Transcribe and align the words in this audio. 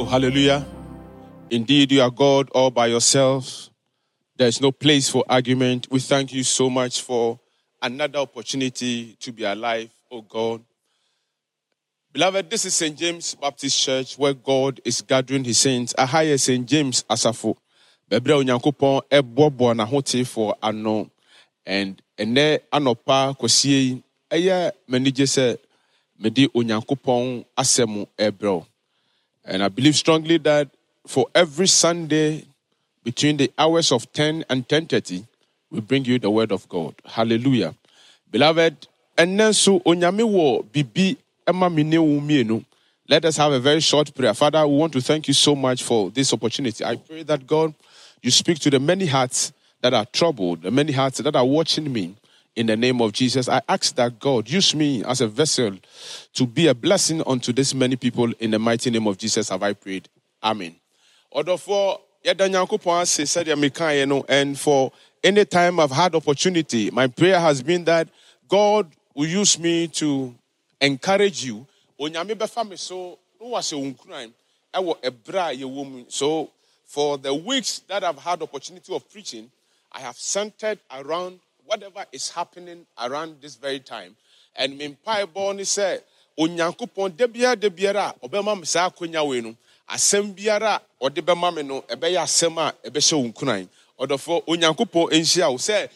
Oh, 0.00 0.06
hallelujah. 0.06 0.66
Indeed, 1.50 1.92
you 1.92 2.00
are 2.00 2.10
God 2.10 2.48
all 2.54 2.70
by 2.70 2.86
yourself. 2.86 3.68
There's 4.34 4.58
no 4.58 4.72
place 4.72 5.10
for 5.10 5.22
argument. 5.28 5.88
We 5.90 6.00
thank 6.00 6.32
you 6.32 6.42
so 6.42 6.70
much 6.70 7.02
for 7.02 7.38
another 7.82 8.20
opportunity 8.20 9.14
to 9.20 9.30
be 9.30 9.44
alive, 9.44 9.90
oh 10.10 10.22
God. 10.22 10.62
Beloved, 12.14 12.48
this 12.48 12.64
is 12.64 12.72
St. 12.72 12.96
James 12.96 13.34
Baptist 13.34 13.78
Church 13.78 14.16
where 14.16 14.32
God 14.32 14.80
is 14.86 15.02
gathering 15.02 15.44
his 15.44 15.58
saints. 15.58 15.92
Ahaya 15.92 16.40
St. 16.40 16.66
James 16.66 17.02
Asafo. 17.02 17.58
Bebre 18.10 18.32
onyankopɔn 18.32 19.02
ɛboaboa 19.10 19.76
n'ahotefoɔ 19.76 20.54
ano. 20.62 21.10
And 21.66 22.00
ɛnɛ 22.16 22.60
anɔpa 22.72 23.36
kɔsie 23.38 23.68
yi, 23.68 24.02
ɛyɛ 24.30 24.72
m'anigye 24.88 25.26
sɛ 25.26 25.58
mede 26.18 26.48
onyankopɔn 26.54 27.44
asɛm 27.54 28.06
ɛbrɛ 28.18 28.64
and 29.44 29.62
I 29.62 29.68
believe 29.68 29.96
strongly 29.96 30.38
that 30.38 30.68
for 31.06 31.26
every 31.34 31.66
Sunday 31.66 32.44
between 33.04 33.36
the 33.36 33.50
hours 33.58 33.92
of 33.92 34.12
10 34.12 34.44
and 34.48 34.68
10:30, 34.68 35.26
we 35.70 35.80
bring 35.80 36.04
you 36.04 36.18
the 36.18 36.30
word 36.30 36.52
of 36.52 36.68
God. 36.68 36.94
Hallelujah. 37.04 37.74
Beloved, 38.30 38.86
Let 43.08 43.24
us 43.24 43.36
have 43.36 43.52
a 43.52 43.60
very 43.60 43.80
short 43.80 44.14
prayer. 44.14 44.34
Father, 44.34 44.66
we 44.66 44.76
want 44.76 44.92
to 44.92 45.00
thank 45.00 45.28
you 45.28 45.34
so 45.34 45.54
much 45.54 45.82
for 45.82 46.10
this 46.10 46.32
opportunity. 46.32 46.84
I 46.84 46.96
pray 46.96 47.22
that 47.24 47.46
God, 47.46 47.74
you 48.22 48.30
speak 48.30 48.58
to 48.60 48.70
the 48.70 48.78
many 48.78 49.06
hearts 49.06 49.52
that 49.82 49.92
are 49.92 50.06
troubled, 50.06 50.62
the 50.62 50.70
many 50.70 50.92
hearts 50.92 51.18
that 51.18 51.34
are 51.34 51.44
watching 51.44 51.92
me 51.92 52.14
in 52.56 52.66
the 52.66 52.76
name 52.76 53.00
of 53.00 53.12
Jesus. 53.12 53.48
I 53.48 53.62
ask 53.68 53.94
that 53.96 54.18
God 54.18 54.48
use 54.48 54.74
me 54.74 55.04
as 55.04 55.20
a 55.20 55.28
vessel 55.28 55.76
to 56.34 56.46
be 56.46 56.66
a 56.66 56.74
blessing 56.74 57.22
unto 57.26 57.52
this 57.52 57.74
many 57.74 57.96
people 57.96 58.32
in 58.40 58.50
the 58.50 58.58
mighty 58.58 58.90
name 58.90 59.06
of 59.06 59.18
Jesus. 59.18 59.48
Have 59.48 59.62
I 59.62 59.72
prayed? 59.72 60.08
Amen. 60.42 60.76
And 61.32 61.60
for 64.58 64.92
any 65.22 65.44
time 65.44 65.80
I've 65.80 65.90
had 65.90 66.14
opportunity, 66.14 66.90
my 66.90 67.06
prayer 67.06 67.38
has 67.38 67.62
been 67.62 67.84
that 67.84 68.08
God 68.48 68.90
will 69.14 69.28
use 69.28 69.58
me 69.58 69.86
to 69.88 70.34
encourage 70.80 71.44
you. 71.44 71.66
So 76.08 76.50
for 76.86 77.18
the 77.18 77.34
weeks 77.34 77.78
that 77.88 78.02
I've 78.04 78.18
had 78.18 78.42
opportunity 78.42 78.94
of 78.94 79.10
preaching, 79.10 79.50
I 79.92 80.00
have 80.00 80.16
centered 80.16 80.78
around 80.90 81.40
whatever 81.70 82.04
is 82.10 82.28
happening 82.30 82.84
around 83.00 83.36
this 83.40 83.54
very 83.54 83.78
time. 83.78 84.16
And 84.56 84.76
me 84.76 84.88
mpaebɔ 85.06 85.54
ne 85.56 85.62
sɛ 85.62 86.00
onyankopɔn 86.36 87.16
da 87.16 87.26
biara 87.28 87.54
da 87.60 87.68
biara 87.68 88.10
a 88.10 88.28
ɔbɛma 88.28 88.58
me 88.58 88.64
saa 88.66 88.90
akonnwa 88.90 89.28
wei 89.28 89.40
no 89.40 89.56
asɛm 89.88 90.34
biara 90.34 90.80
a 90.80 90.82
ɔde 91.08 91.22
bɛma 91.22 91.54
me 91.54 91.62
no 91.62 91.82
ɛbɛyɛ 91.82 92.22
asɛm 92.24 92.58
a 92.58 92.74
ɛbɛhyɛ 92.90 93.12
wo 93.22 93.30
nhyia 95.08 95.50
wo 95.50 95.58
sɛ 95.58 95.88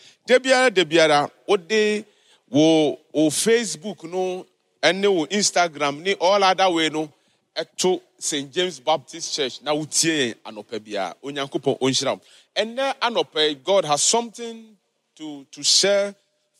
facebook 3.30 4.04
no 4.04 4.46
ɛne 4.80 5.12
wo 5.12 5.26
instagram 5.26 6.00
ne 6.02 6.14
all 6.14 6.44
other 6.44 6.70
way 6.70 6.88
no 6.88 7.12
ɛto 7.56 8.00
st 8.16 8.52
james 8.52 8.78
baptist 8.78 9.34
church 9.34 9.60
na 9.62 9.72
wotie 9.74 10.34
yɛn 10.34 10.34
anɔpa 10.44 10.78
biara. 10.78 11.14
Onyankopɔn 11.24 11.78
ɔnhyira 11.80 12.20
wo. 13.16 13.54
God 13.64 13.84
has 13.84 14.02
something 14.04 14.76
to, 15.16 15.46
to 15.50 15.62
share 15.62 16.14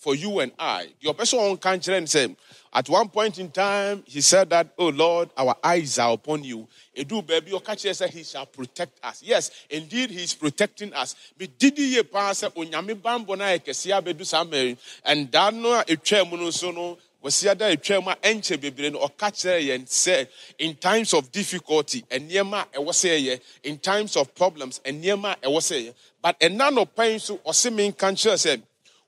for 0.04 0.14
you 0.14 0.40
and 0.40 0.52
I. 0.58 0.88
Your 1.00 1.14
person 1.14 1.38
on 1.38 1.56
country 1.56 1.96
and 1.96 2.08
say, 2.08 2.36
at 2.74 2.88
one 2.88 3.08
point 3.08 3.38
in 3.38 3.50
time, 3.50 4.02
he 4.06 4.20
said 4.20 4.50
that, 4.50 4.74
Oh 4.76 4.88
Lord, 4.88 5.30
our 5.36 5.56
eyes 5.64 5.98
are 5.98 6.12
upon 6.12 6.44
you. 6.44 6.68
Edu 6.94 7.26
baby, 7.26 7.52
your 7.52 7.60
catcher 7.60 7.94
said 7.94 8.10
he 8.10 8.22
shall 8.22 8.44
protect 8.44 8.98
us. 9.02 9.22
Yes, 9.22 9.50
indeed, 9.70 10.10
he 10.10 10.24
is 10.24 10.34
protecting 10.34 10.92
us. 10.92 11.14
Didi 11.38 11.82
ye 11.82 12.02
pass 12.02 12.42
bambona 12.42 13.58
bedu 14.02 14.76
and 15.04 15.30
dano 15.30 15.82
etwa 15.88 16.52
so 16.52 16.70
no 16.70 16.98
wɔsia 17.24 17.56
da 17.56 17.66
atwa 17.68 18.02
mu 18.04 18.10
a 18.10 18.16
ɛnkyɛ 18.16 18.60
bebree 18.60 18.90
no 18.92 18.98
ɔka 19.00 19.30
kyerɛ 19.32 19.60
yɛn 19.68 19.86
sɛ 19.86 20.28
in 20.58 20.76
times 20.76 21.14
of 21.14 21.32
difficulty 21.32 22.02
nneɛma 22.10 22.66
a 22.74 22.78
ɛwɔ 22.78 22.90
sɛ 22.92 23.08
ɛyɛ 23.18 23.40
in 23.62 23.78
times 23.78 24.16
of 24.16 24.34
problems 24.34 24.80
nneɛma 24.84 25.32
a 25.42 25.46
ɛwɔ 25.48 25.58
sɛ 25.58 25.76
ɛyɛ 25.82 25.94
but 26.20 26.38
ɛna 26.40 26.70
nɔpa 26.70 27.08
yi 27.10 27.16
nso 27.16 27.38
ɔse 27.44 27.72
me 27.72 27.88
nka 27.90 28.12
nkyerɛ 28.12 28.34
sɛ 28.36 28.62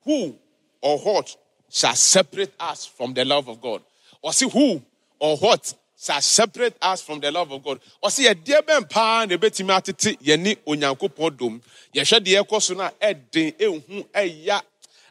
who 0.05 0.35
or 0.81 0.99
what 0.99 1.37
shall 1.71 1.95
separate 1.95 2.55
us 2.59 2.87
from 2.87 3.13
the 3.13 3.25
love 3.25 3.49
of 3.49 3.61
God 3.61 3.83
ɔse 4.25 4.51
who 4.51 4.83
or 5.19 5.37
what 5.37 5.75
shall 5.99 6.21
separate 6.21 6.77
us 6.83 7.01
from 7.03 7.21
the 7.21 7.31
love 7.31 7.51
of 7.51 7.63
God. 7.65 7.81
Ɔsi 8.05 8.27
ɛdeɛ 8.33 8.61
bɛn 8.63 8.91
paa 8.91 9.25
na 9.25 9.35
ebetumi 9.37 9.73
atete 9.75 10.17
yɛne 10.23 10.57
onyankopɔn 10.67 11.37
dom. 11.37 11.63
Yɛhwɛ 11.95 12.21
deɛ 12.21 12.43
ɛkɔ 12.45 12.63
so 12.63 12.75
na 12.75 12.91
ɛden 13.01 13.57
ehu 13.59 14.05
ɛya 14.13 14.61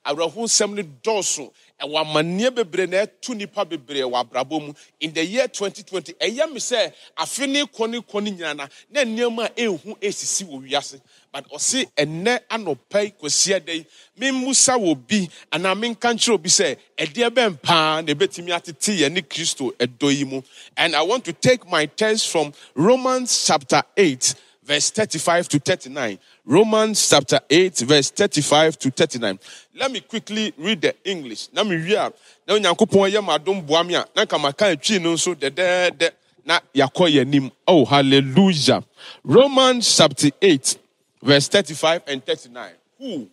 awerɛho 0.05 0.43
nsɛm 0.45 0.73
no 0.75 0.83
dɔɔso 0.83 1.51
ɛwɔ 1.81 2.01
amanneɛ 2.01 2.55
bebree 2.55 2.87
na 2.87 3.05
ɛtu 3.05 3.35
nipa 3.35 3.65
bebree 3.65 4.01
wɔ 4.03 4.23
abrabɔ 4.23 4.67
mu. 4.67 4.73
In 4.99 5.13
the 5.13 5.25
year 5.25 5.47
2020 5.47 6.13
ɛyɛ 6.13 6.51
mi 6.51 6.59
sɛ 6.59 6.93
afe 7.17 7.47
ne 7.47 7.63
kɔ 7.65 7.89
ne 7.89 7.99
kɔ 7.99 8.23
ne 8.23 8.31
nyinaa 8.31 8.55
na 8.55 8.67
na 8.89 9.01
nneɛma 9.03 9.45
a 9.45 9.49
ehu 9.61 9.97
esisi 9.99 10.45
wɔ 10.45 10.69
wiase. 10.69 11.01
But 11.31 11.49
ɔsi 11.51 11.85
ɛnɛ 11.97 12.39
anɔpɛ 12.49 13.03
yi 13.03 13.13
kɔsi 13.21 13.59
ɛdɛ 13.59 13.73
yi. 13.75 13.85
Mimusa 14.19 14.77
wɔ 14.79 15.07
bi 15.07 15.27
anaa 15.51 15.75
minka 15.77 16.07
nkyerɛ 16.07 16.33
obi 16.33 16.49
sɛ 16.49 16.77
ɛdeɛ 16.97 17.29
bɛn 17.29 17.61
paa 17.61 18.01
na 18.01 18.13
ebetumi 18.13 18.51
atete 18.51 18.97
yɛn 18.99 19.11
ne 19.11 19.21
kristo 19.21 19.71
ɛdɔ 19.75 20.17
yi 20.17 20.23
mu. 20.23 20.41
And 20.77 20.95
i 20.95 21.01
want 21.01 21.25
to 21.25 21.33
take 21.33 21.67
my 21.67 21.85
text 21.87 22.29
from 22.29 22.53
romans 22.73 23.45
chapter 23.45 23.83
8 23.97 24.35
verse 24.65 24.89
35 24.89 25.47
to 25.49 25.59
39 25.59 26.19
Romans 26.45 27.09
chapter 27.09 27.39
8, 27.49 27.79
verse 27.79 28.11
35 28.11 28.77
to 28.77 28.91
39. 28.91 29.39
Let 29.75 29.91
me 29.91 29.99
quickly 30.01 30.53
read 30.57 30.81
the 30.81 30.95
English. 31.03 31.49
Let 31.53 31.65
me 31.65 31.75
read. 31.75 32.13
Now, 32.47 32.57
Yankupon 32.57 33.11
Yamadum 33.11 33.65
Buamia, 33.65 34.05
Nakamaka 34.13 34.79
Chino, 34.79 35.15
so 35.15 35.33
the 35.33 35.49
dead, 35.49 36.13
na 36.45 36.59
yakoye 36.73 37.25
nim. 37.25 37.51
Oh, 37.67 37.83
hallelujah. 37.83 38.83
Romans 39.23 39.97
chapter 39.97 40.29
8, 40.39 40.77
verse 41.23 41.47
35 41.47 42.03
and 42.07 42.23
39. 42.23 42.71
Who 42.99 43.27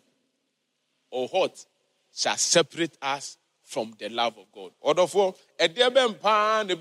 or 1.11 1.29
what 1.29 1.65
shall 2.15 2.37
separate 2.37 2.97
us 3.03 3.37
from 3.63 3.93
the 3.99 4.09
love 4.09 4.39
of 4.39 4.47
God? 4.55 4.71
Order 4.81 5.07
for 5.07 5.35
a 5.61 5.69
dear 5.69 5.91
ben 5.91 6.15
pan, 6.15 6.69
the 6.69 6.77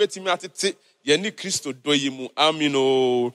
betty 1.05 1.11
yɛne 1.17 1.31
kristo 1.31 1.73
dɔ 1.73 1.99
yi 1.99 2.09
mu. 2.09 2.27
Amen 2.37 2.73
oh. 2.75 3.33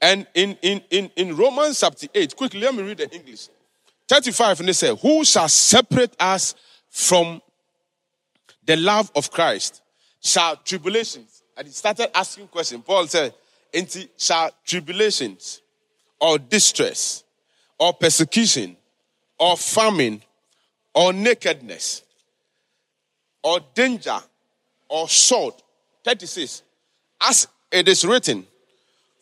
and 0.00 0.26
in, 0.34 0.56
in, 0.62 0.82
in, 0.90 1.10
in 1.16 1.36
romans 1.36 1.80
chapter 1.80 2.06
8 2.14 2.36
quickly 2.36 2.60
let 2.60 2.74
me 2.74 2.82
read 2.82 2.98
the 2.98 3.10
english. 3.14 3.48
35 4.08 4.60
and 4.60 4.68
they 4.68 4.72
say 4.72 4.94
who 4.96 5.24
shall 5.24 5.48
separate 5.48 6.14
us 6.20 6.54
from 6.88 7.40
the 8.64 8.76
love 8.76 9.10
of 9.14 9.30
christ 9.30 9.82
shall 10.22 10.56
tribulations. 10.56 11.42
And 11.56 11.66
he 11.66 11.72
started 11.72 12.16
asking 12.16 12.48
questions. 12.48 12.82
Paul 12.86 13.06
said 13.06 13.34
into 13.72 14.08
shall 14.16 14.50
tribulations 14.64 15.60
or 16.20 16.38
distress 16.38 17.24
or 17.78 17.92
persecution 17.92 18.76
or 19.38 19.56
famine 19.56 20.22
or 20.94 21.12
nakedness 21.12 22.02
or 23.42 23.60
danger 23.74 24.18
or 24.88 25.08
sword. 25.08 25.54
36 26.04 26.62
as 27.22 27.48
it 27.70 27.88
is 27.88 28.04
written, 28.04 28.46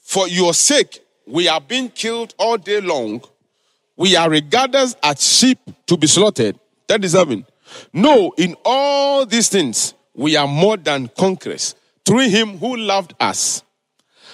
For 0.01 0.29
your 0.29 0.55
sake 0.55 1.05
we 1.27 1.49
are 1.49 1.61
being 1.61 1.89
killed 1.91 2.35
all 2.39 2.57
day 2.57 2.81
long. 2.81 3.23
We 3.97 4.17
are 4.17 4.31
regarded 4.31 4.95
as 5.03 5.23
sheep 5.23 5.59
to 5.87 5.97
be 5.97 6.07
slaughtered. 6.07 6.59
37. 6.89 7.47
No, 7.93 8.33
in 8.37 8.57
all 8.65 9.27
these 9.27 9.49
things 9.49 9.95
we 10.15 10.37
are 10.37 10.49
more 10.49 10.77
than 10.77 11.09
conquerors 11.17 11.75
through 12.05 12.29
him 12.29 12.59
who 12.59 12.77
loved 12.77 13.15
us. 13.21 13.63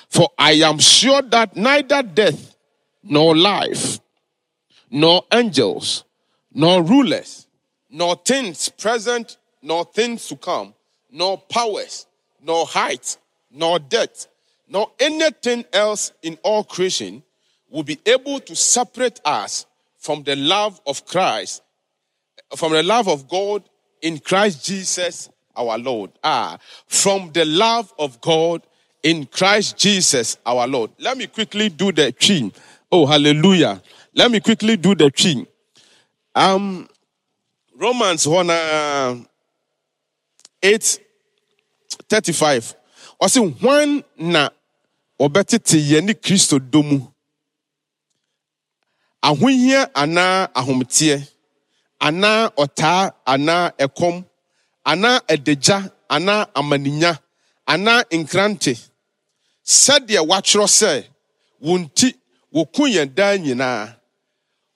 For 0.09 0.31
I 0.39 0.53
am 0.53 0.79
sure 0.79 1.21
that 1.23 1.57
neither 1.57 2.03
death, 2.03 2.57
nor 3.03 3.37
life, 3.37 4.01
nor 4.91 5.25
angels, 5.33 6.05
nor 6.53 6.83
rulers, 6.83 7.47
nor 7.91 8.17
things 8.17 8.69
present, 8.69 9.37
nor 9.63 9.85
things 9.85 10.27
to 10.29 10.37
come, 10.37 10.75
nor 11.11 11.39
powers, 11.39 12.07
nor 12.43 12.67
height, 12.67 13.19
nor 13.57 13.79
death, 13.79 14.27
nor 14.69 14.91
anything 15.01 15.65
else 15.73 16.13
in 16.23 16.39
all 16.43 16.63
creation 16.63 17.23
will 17.71 17.83
be 17.83 17.99
able 18.07 18.41
to 18.41 18.55
separate 18.55 19.21
us 19.25 19.67
from 19.99 20.23
the 20.23 20.37
love 20.37 20.81
of 20.87 21.05
Christ, 21.07 21.63
from 22.57 22.73
the 22.73 22.83
love 22.83 23.09
of 23.09 23.29
God 23.29 23.65
in 24.03 24.19
Christ 24.19 24.65
Jesus 24.65 25.29
our 25.57 25.79
Lord. 25.79 26.11
Ah, 26.23 26.59
from 26.87 27.33
the 27.33 27.45
love 27.45 27.93
of 27.99 28.21
God 28.21 28.63
in 29.03 29.27
Christ 29.27 29.77
Jesus 29.77 30.37
our 30.45 30.67
Lord. 30.67 30.91
Let 30.99 31.17
me 31.17 31.27
quickly 31.27 31.69
do 31.69 31.93
the 31.93 32.13
tree. 32.13 32.53
Oh, 32.93 33.07
hallelujah. 33.07 33.83
Let 34.15 34.31
me 34.31 34.41
quickly 34.41 34.77
do 34.77 34.95
the 34.95 35.11
tree. 35.11 35.47
Um, 36.35 36.89
Romans 37.75 38.27
1 38.27 38.51
uh, 38.51 39.17
8 40.63 41.01
35 42.09 42.76
ɔsi 43.25 43.41
hwan 43.61 43.91
na 44.33 44.43
wɔbɛtete 45.21 45.77
yɛne 45.91 46.13
kristo 46.25 46.57
dɔ 46.73 46.81
mu? 46.89 46.99
Ahohia 49.29 49.81
anaa 50.03 50.49
ahometeɛ 50.59 51.17
anaa 52.07 52.41
ɔtaa 52.63 53.03
anaa 53.33 53.65
ɛkɔm 53.85 54.17
anaa 54.93 55.17
ɛdagya 55.33 55.77
anaa 56.17 56.41
amaninya 56.59 57.13
anaa 57.73 58.01
nkrante 58.21 58.73
sɛdeɛ 59.83 60.21
wɔatwerɛ 60.29 60.67
sɛ 60.79 60.93
wɔn 61.67 61.83
ti 61.97 62.09
wɔku 62.55 62.83
yɛn 62.95 63.09
daa 63.17 63.33
nyinaa. 63.45 63.81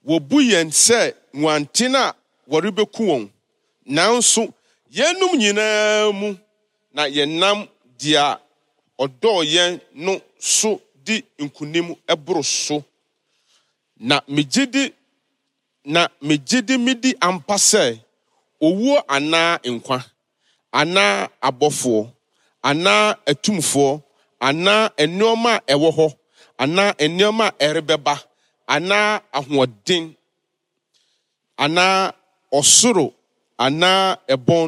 Wɔbu 0.08 0.36
yɛn 0.50 0.68
sɛ 0.84 1.00
nguanten 1.38 1.94
a 1.94 2.14
wɔrebɛku 2.50 3.02
wɔn. 3.10 3.22
Nanso 3.96 4.42
yɛnum 4.96 5.32
nyinaa 5.40 6.12
mu 6.18 6.28
na 6.94 7.02
yɛnam 7.16 7.58
deɛ 8.00 8.24
ɔdɔɔ 9.02 9.38
yɛn 9.54 9.72
no 10.04 10.12
so 10.38 10.70
di 11.04 11.16
nkunim 11.44 11.88
ɛboro 12.12 12.42
so. 12.44 12.84
Na 14.08 14.16
megye 14.28 14.64
di 14.74 14.84
na 15.84 16.02
megye 16.28 16.58
di 16.68 16.74
midi 16.86 17.10
ampa 17.28 17.54
sɛ 17.70 17.84
owuo 18.66 18.96
anaa 19.16 19.52
nkwa 19.74 19.98
anaa 20.80 21.14
abɔfoɔ 21.48 22.00
anaa 22.70 23.04
atumfoɔ 23.30 23.90
anaa 24.48 24.82
nneɛma 25.06 25.52
a 25.56 25.62
ɛwɔ 25.74 25.88
hɔ 25.96 26.06
anaa 26.62 26.90
nneɛma 27.08 27.46
a 27.48 27.54
ɛrebɛba 27.66 28.14
anaa 28.74 29.06
ahoɔden 29.38 30.04
anaa 31.64 32.12
ɔsoro 32.58 33.06
anaa 33.66 34.16
ɛbɔn 34.34 34.66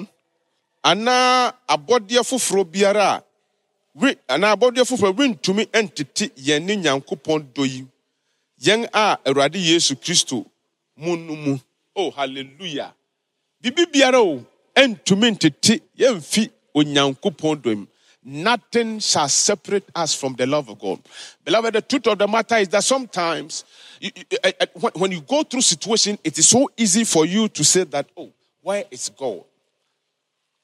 anaa 0.83 1.53
abɔdeɛ 1.69 2.23
foforɔ 2.25 2.65
biara 2.73 3.07
a 3.15 4.15
anaa 4.35 4.53
abɔdeɛ 4.55 4.85
foforɔ 4.85 5.11
rentumi 5.19 5.65
ntete 5.73 6.31
yɛn 6.37 6.65
ne 6.67 6.77
nyankopɔn 6.77 7.41
dɔ 7.55 7.63
yi 7.67 7.87
yɛn 8.65 8.89
a 8.93 9.19
awurade 9.25 9.59
yesu 9.59 9.95
kristo 9.97 10.45
mu 10.97 11.17
no 11.17 11.37
mu 11.37 11.59
oh 11.97 12.11
hallelujah 12.11 12.93
bibi 13.61 13.87
biara 13.87 14.21
o 14.21 14.45
ntumi 14.77 15.31
ntete 15.31 15.81
yɛmfi 15.99 16.51
onyankopɔn 16.75 17.57
dɔ 17.63 17.77
mu 17.77 17.87
nothing 18.25 18.99
shall 18.99 19.29
separate 19.29 19.85
us 19.95 20.15
from 20.15 20.35
the 20.35 20.47
love 20.47 20.69
of 20.69 20.79
God. 20.79 21.01
Beloved, 21.45 21.75
the 21.75 21.83
truth 21.83 22.07
of 22.07 22.19
the 22.19 22.29
matter 22.29 22.57
is 22.57 22.69
that 22.69 22.85
sometimes 22.85 23.65
you, 24.01 24.11
you, 24.15 24.39
uh, 24.45 24.89
when 24.95 25.11
you 25.11 25.21
go 25.23 25.43
through 25.43 25.61
situation, 25.61 26.19
it 26.23 26.39
is 26.39 26.49
so 26.49 26.71
easy 26.77 27.05
for 27.05 27.27
you 27.27 27.49
to 27.49 27.65
say 27.65 27.85
that, 27.85 28.07
oh, 28.17 28.31
where 28.61 28.85
is 28.91 29.11
God? 29.19 29.43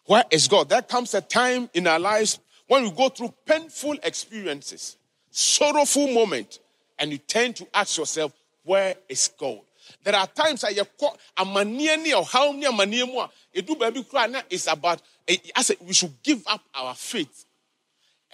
Where 0.09 0.25
is 0.31 0.49
God? 0.49 0.71
There 0.71 0.81
comes 0.81 1.13
a 1.13 1.21
time 1.21 1.69
in 1.75 1.87
our 1.87 1.99
lives 1.99 2.41
when 2.67 2.83
we 2.83 2.91
go 2.93 3.11
through 3.11 3.35
painful 3.45 3.95
experiences, 4.03 4.97
sorrowful 5.31 6.11
moment, 6.11 6.61
and 6.99 7.13
you 7.13 7.19
tend 7.19 7.57
to 7.57 7.67
ask 7.75 7.99
yourself, 7.99 8.33
where 8.65 8.95
is 9.07 9.31
God? 9.39 9.61
There 10.03 10.17
are 10.17 10.27
times 10.27 10.65
I 10.65 10.73
amaniani 10.73 12.17
or 12.17 12.25
how 12.25 12.53
many 12.53 12.65
amaniemu 12.65 13.29
edu 13.55 13.79
baby 13.79 14.03
cry 14.03 14.27
now 14.29 14.41
it's 14.49 14.67
about 14.67 15.03
eh, 15.27 15.37
I 15.55 15.61
said 15.61 15.77
we 15.87 15.93
should 15.93 16.23
give 16.23 16.43
up 16.47 16.63
our 16.75 16.95
faith. 16.95 17.45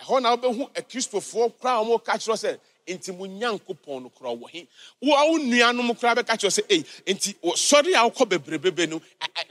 Ɛhɔ 0.01 0.23
na 0.23 0.37
wobɛhu 0.37 0.73
akristofoɔ 0.75 1.55
koraa 1.61 1.83
a 1.83 1.85
wɔka 1.85 2.15
kyerɛ 2.15 2.37
sɛ 2.39 2.59
nti 2.87 3.13
mo 3.17 3.27
nyankopɔn 3.27 4.03
no 4.03 4.11
koraa 4.11 4.37
wɔ 4.37 4.51
he? 4.51 4.67
Wo 5.01 5.15
a 5.15 5.31
wo 5.31 5.39
nuanom 5.39 5.99
koraa 5.99 6.17
bɛka 6.17 6.37
kyerɛ 6.39 6.51
sɛ 6.51 6.63
ei 6.71 6.85
nti 7.13 7.35
sɔre 7.43 7.95
a 7.95 8.11
wokɔ 8.11 8.29
bebrebebe 8.29 8.89
no 8.89 9.01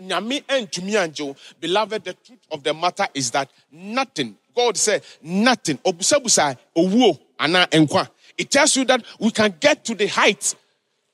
nyame 0.01 0.43
antumi 0.45 0.93
angye 0.95 1.25
wo. 1.25 1.35
Beloved 1.59 2.03
the 2.03 2.13
truth 2.13 2.39
of 2.51 2.63
the 2.63 2.73
matter 2.73 3.07
is 3.13 3.31
that 3.31 3.49
nothing 3.71 4.37
god 4.55 4.77
said 4.77 5.01
nothing 5.21 5.77
obusabusa 5.79 6.57
owuo 6.75 7.19
anaa 7.39 7.67
nkwa. 7.69 8.09
It 8.37 8.51
tells 8.51 8.75
you 8.75 8.85
that 8.85 9.03
we 9.19 9.31
can 9.31 9.53
get 9.59 9.83
to 9.85 9.95
the 9.95 10.07
height 10.07 10.55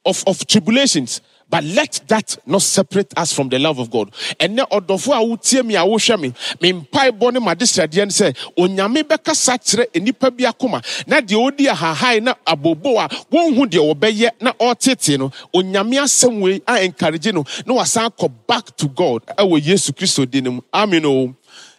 of, 0.05 0.23
of 0.27 0.45
tribulations 0.47 1.21
but 1.49 1.63
let 1.63 2.01
that 2.07 2.37
not 2.45 2.61
separate 2.61 3.11
us 3.17 3.33
from 3.33 3.49
the 3.49 3.57
love 3.57 3.79
of 3.79 3.89
God. 3.89 4.13
And 4.39 4.55
now, 4.55 4.65
ɔdɔfo 4.65 5.13
a 5.13 5.25
wotie 5.25 5.65
mi 5.65 5.75
a 5.75 5.79
wohwɛ 5.79 6.19
mi, 6.19 6.33
mi 6.61 6.73
mpaebɔ 6.81 7.33
ne 7.33 7.39
ma 7.39 7.55
desradeɛ 7.55 8.05
no 8.05 8.05
sɛ, 8.05 8.35
onyame 8.57 9.03
bɛkasa 9.03 9.57
kyerɛ 9.57 9.85
nnipa 9.93 10.35
bi 10.35 10.43
akoma, 10.43 10.81
na 11.07 11.19
deɛ 11.21 11.35
odi 11.35 11.65
ahahan 11.65 12.23
na 12.23 12.33
abobo 12.45 12.97
a 13.03 13.07
wɔnhu 13.09 13.65
deɛ 13.65 13.93
wɔbɛyɛ 13.95 14.29
na 14.41 14.53
ɔtete 14.53 15.17
no, 15.17 15.31
onyame 15.53 15.97
asɛm 15.99 16.39
wei 16.39 16.61
a 16.67 16.83
encourage 16.83 17.33
no, 17.33 17.43
na 17.65 17.73
wasan 17.73 18.09
kɔ 18.15 18.31
back 18.47 18.75
to 18.77 18.87
God 18.87 19.25
ɛwɔ 19.37 19.59
Yesu 19.61 19.91
Kristo 19.91 20.29
din 20.29 20.55
mu. 20.55 20.61
Amen 20.73 21.05
o. 21.05 21.35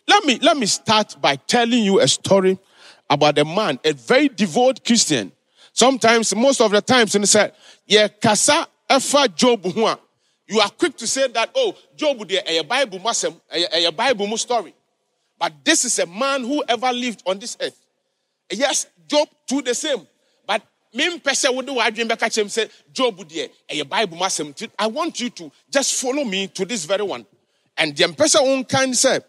Let 0.08 0.24
me, 0.24 0.38
let 0.42 0.56
me 0.56 0.66
start 0.66 1.16
by 1.20 1.36
telling 1.36 1.84
you 1.84 2.00
a 2.00 2.08
story 2.08 2.58
about 3.08 3.38
a 3.38 3.44
man, 3.44 3.78
a 3.84 3.92
very 3.92 4.28
devout 4.28 4.84
Christian. 4.84 5.30
Sometimes, 5.72 6.34
most 6.34 6.60
of 6.60 6.72
the 6.72 6.80
times, 6.80 7.14
and 7.14 7.28
said, 7.28 7.52
yeah, 7.86 8.08
kasa 8.08 8.66
efa 8.90 9.34
Job 9.34 9.64
ho 9.64 9.96
you 10.50 10.58
are 10.58 10.68
quick 10.68 10.96
to 10.96 11.06
say 11.06 11.28
that, 11.28 11.50
oh, 11.54 11.76
Job, 11.96 12.20
a 12.28 12.62
Bible 12.62 12.98
masem, 12.98 13.40
a 13.52 13.92
Bible 13.92 14.36
story. 14.36 14.74
But 15.38 15.52
this 15.64 15.84
is 15.84 15.96
a 16.00 16.06
man 16.06 16.42
who 16.42 16.64
ever 16.68 16.92
lived 16.92 17.22
on 17.24 17.38
this 17.38 17.56
earth. 17.60 17.80
Yes, 18.50 18.88
Job 19.06 19.28
too 19.46 19.62
the 19.62 19.74
same. 19.76 20.04
But 20.44 20.62
me 20.92 21.08
would 21.08 21.66
do 21.66 21.78
I 21.78 21.90
dream 21.90 22.08
back 22.08 22.24
at 22.24 22.36
him 22.36 22.48
say, 22.48 22.68
Job, 22.92 23.24
a 23.68 23.82
Bible 23.82 24.16
masem. 24.18 24.68
I 24.76 24.88
want 24.88 25.20
you 25.20 25.30
to 25.30 25.52
just 25.70 26.00
follow 26.00 26.24
me 26.24 26.48
to 26.48 26.64
this 26.64 26.84
very 26.84 27.04
one. 27.04 27.24
And 27.76 27.96
the 27.96 28.12
person 28.12 28.40
own 28.44 28.64
kind 28.64 28.96
say, 28.96 29.20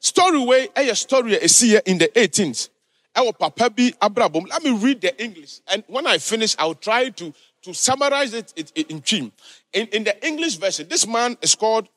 story 0.00 0.42
way, 0.42 0.68
a 0.74 0.96
story 0.96 1.34
a 1.34 1.48
see 1.50 1.78
in 1.84 1.98
the 1.98 2.08
18th. 2.08 2.70
Our 3.14 3.34
papa 3.34 3.68
bi 3.68 3.92
abrabom. 4.00 4.48
Let 4.48 4.64
me 4.64 4.70
read 4.70 5.02
the 5.02 5.22
English. 5.22 5.60
And 5.70 5.84
when 5.86 6.06
I 6.06 6.16
finish, 6.16 6.56
I'll 6.58 6.72
try 6.74 7.10
to 7.10 7.34
to 7.62 7.72
summarize 7.72 8.34
it, 8.34 8.52
it, 8.56 8.72
it 8.74 8.90
in 8.90 9.00
trim, 9.00 9.32
in, 9.72 9.86
in 9.88 10.04
the 10.04 10.26
English 10.26 10.56
version, 10.56 10.88
this 10.88 11.06
man 11.06 11.36
is 11.40 11.54
called 11.54 11.88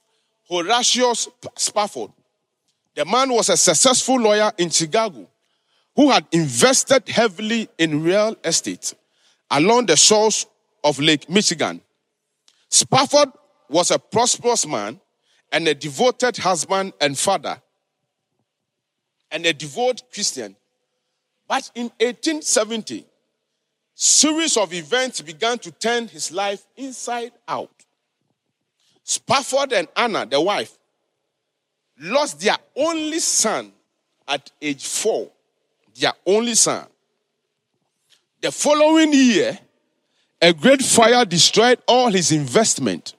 Horatius 0.48 1.28
Spafford. 1.56 2.12
The 2.96 3.06
man 3.06 3.32
was 3.32 3.50
a 3.50 3.58
successful 3.58 4.20
lawyer 4.20 4.52
in 4.58 4.70
Chicago 4.70 5.28
who 5.96 6.12
had 6.12 6.26
invested 6.32 7.08
heavily 7.10 7.68
in 7.78 8.04
real 8.04 8.36
estate 8.44 8.94
along 9.52 9.88
the 9.88 9.96
shores 9.96 10.46
of 10.84 11.00
Lake 11.00 11.30
Michigan. 11.30 11.82
Spafford 12.70 13.30
was 13.70 13.92
a 13.92 14.00
prosperous 14.00 14.68
man 14.68 15.00
and 15.52 15.68
a 15.68 15.74
devoted 15.74 16.38
husband 16.38 16.94
and 17.02 17.18
father 17.18 17.62
and 19.32 19.46
a 19.46 19.54
devout 19.54 20.04
Christian. 20.14 20.56
But 21.48 21.72
in 21.76 21.86
1870, 22.00 23.06
series 23.95 24.57
of 24.57 24.74
events 24.74 25.21
began 25.21 25.57
to 25.59 25.71
turn 25.71 26.07
his 26.07 26.31
life 26.31 26.68
inside 26.75 27.31
out. 27.47 27.71
Spafford 29.04 29.71
and 29.71 29.87
Anna, 29.95 30.25
the 30.25 30.40
wife, 30.42 30.78
lost 31.99 32.42
their 32.42 32.57
only 32.75 33.19
son 33.19 33.71
at 34.28 34.52
age 34.61 34.85
four. 34.85 35.31
Their 35.99 36.14
only 36.25 36.56
son. 36.56 36.85
The 38.42 38.52
following 38.52 39.14
year, 39.14 39.57
a 40.42 40.52
great 40.54 40.81
fire 40.81 41.23
destroyed 41.23 41.80
all 41.87 42.11
his 42.11 42.31
investment. 42.31 43.16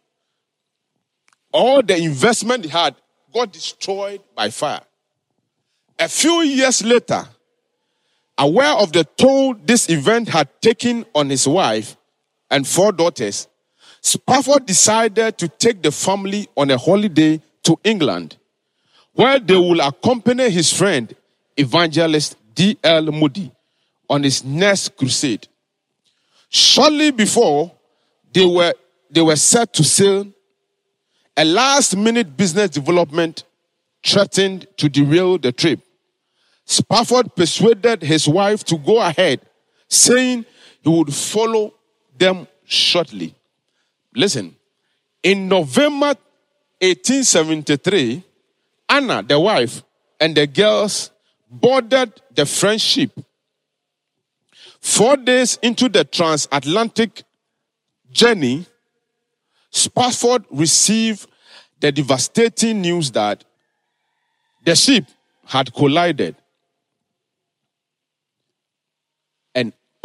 All 1.53 1.83
the 1.83 1.97
investment 1.97 2.65
he 2.65 2.71
had 2.71 2.95
got 3.33 3.51
destroyed 3.51 4.21
by 4.35 4.51
fire. 4.51 4.83
A 5.99 6.09
few 6.09 6.43
years 6.43 6.85
later, 6.85 7.27
Aware 8.39 8.75
of 8.75 8.93
the 8.93 9.05
toll 9.05 9.55
this 9.55 9.89
event 9.89 10.29
had 10.29 10.49
taken 10.61 11.07
on 11.15 11.31
his 11.31 11.49
wife 11.49 11.97
and 12.51 12.67
four 12.67 12.93
daughters, 12.93 13.49
Spafford 14.01 14.67
decided 14.67 15.39
to 15.39 15.49
take 15.49 15.83
the 15.83 15.91
family 15.91 16.49
on 16.57 16.71
a 16.71 16.79
holiday 16.79 17.41
to 17.65 17.79
England, 17.83 18.37
where 19.15 19.39
they 19.41 19.57
will 19.57 19.81
accompany 19.81 20.51
his 20.51 20.73
friend, 20.73 21.15
evangelist 21.57 22.37
D.L. 22.55 23.11
Moody, 23.11 23.51
on 24.09 24.23
his 24.23 24.45
next 24.45 24.97
crusade. 24.97 25.49
Shortly 26.49 27.11
before 27.11 27.73
they 28.33 28.47
were, 28.47 28.75
they 29.11 29.23
were 29.23 29.37
set 29.37 29.73
to 29.75 29.85
sail, 29.85 30.27
a 31.37 31.45
last 31.45 31.97
minute 31.97 32.37
business 32.37 32.71
development 32.71 33.45
threatened 34.05 34.67
to 34.77 34.89
derail 34.89 35.39
the 35.39 35.53
trip. 35.53 35.81
Spafford 36.67 37.35
persuaded 37.37 38.03
his 38.03 38.27
wife 38.27 38.65
to 38.65 38.77
go 38.77 39.01
ahead, 39.01 39.41
saying 39.89 40.45
he 40.83 40.91
would 40.91 41.15
follow 41.15 41.73
them 42.19 42.49
shortly. 42.65 43.35
Listen, 44.15 44.57
in 45.23 45.49
November 45.49 46.17
1873, 46.81 48.23
Anna, 48.89 49.23
the 49.23 49.39
wife, 49.39 49.83
and 50.21 50.37
the 50.37 50.47
girls 50.47 51.13
boarded 51.49 52.13
the 52.35 52.45
French 52.45 52.81
ship. 52.81 53.13
Four 54.81 55.17
days 55.19 55.59
into 55.63 55.89
the 55.89 56.05
transatlantic 56.05 57.23
journey, 58.11 58.67
Spafford 59.71 60.45
received 60.51 61.29
the 61.81 61.93
devastating 61.93 62.81
news 62.81 63.13
that 63.13 63.45
the 64.65 64.75
ship 64.75 65.05
had 65.45 65.73
collided 65.73 66.35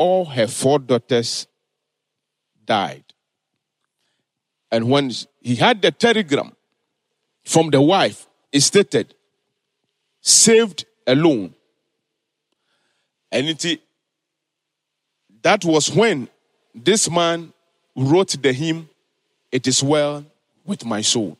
all 0.02 0.26
her 0.26 0.48
four 0.48 0.80
daughters 0.80 1.46
died. 2.66 3.04
And 4.72 4.90
when 4.90 5.12
he 5.42 5.56
had 5.56 5.80
the 5.84 5.92
telegram 5.92 6.54
from 7.46 7.70
the 7.70 7.80
wife, 7.80 8.26
it 8.52 8.62
stated, 8.62 9.14
saved 10.22 10.86
alone. 11.06 11.54
And 13.32 13.48
it, 13.50 13.82
that 15.44 15.64
was 15.64 15.92
when 15.94 16.28
this 16.74 17.08
man 17.08 17.54
wrote 17.96 18.36
the 18.42 18.54
hymn, 18.54 18.90
It 19.52 19.68
is 19.68 19.84
Well 19.84 20.26
with 20.66 20.84
My 20.84 21.02
Soul. 21.02 21.38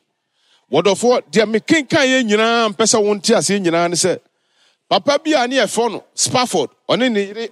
wɔdɔfoɔ 0.70 1.16
deɛ 1.32 1.44
mekenka 1.52 2.00
yɛ 2.12 2.22
nyinaa 2.28 2.68
mpɛ 2.72 2.84
sɛ 2.92 2.98
wonte 3.04 3.34
aseɛ 3.38 3.58
nyinaa 3.60 3.90
ne 3.90 3.96
sɛ 3.96 4.18
papa 4.88 5.18
bi 5.22 5.32
a 5.36 5.46
ne 5.46 5.56
yɛfrɛ 5.56 5.92
no 5.92 6.04
spafford 6.14 6.70
ɔne 6.88 7.12
ne 7.12 7.20
yere 7.26 7.48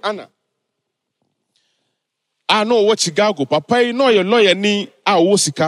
a 2.51 2.65
na 2.65 2.75
ɔwɔ 2.75 2.93
chicago 2.99 3.45
papa 3.45 3.75
yi 3.83 3.89
na 3.93 4.03
ɔyɛ 4.09 4.23
lɔyɛni 4.31 4.73
a 5.05 5.13
ɔwɔ 5.21 5.35
sika. 5.39 5.67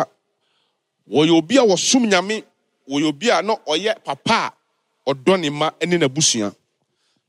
Wɔyɛ 1.10 1.32
obi 1.38 1.56
a 1.58 1.62
wɔsom 1.62 2.04
nyame. 2.12 2.44
Wɔyɛ 2.90 3.08
obi 3.08 3.30
a 3.30 3.42
na 3.42 3.56
ɔyɛ 3.72 4.04
papa 4.04 4.54
a 5.08 5.10
ɔdɔ 5.14 5.40
ne 5.40 5.50
ma 5.50 5.72
ne 5.82 5.98
n'abusua. 5.98 6.54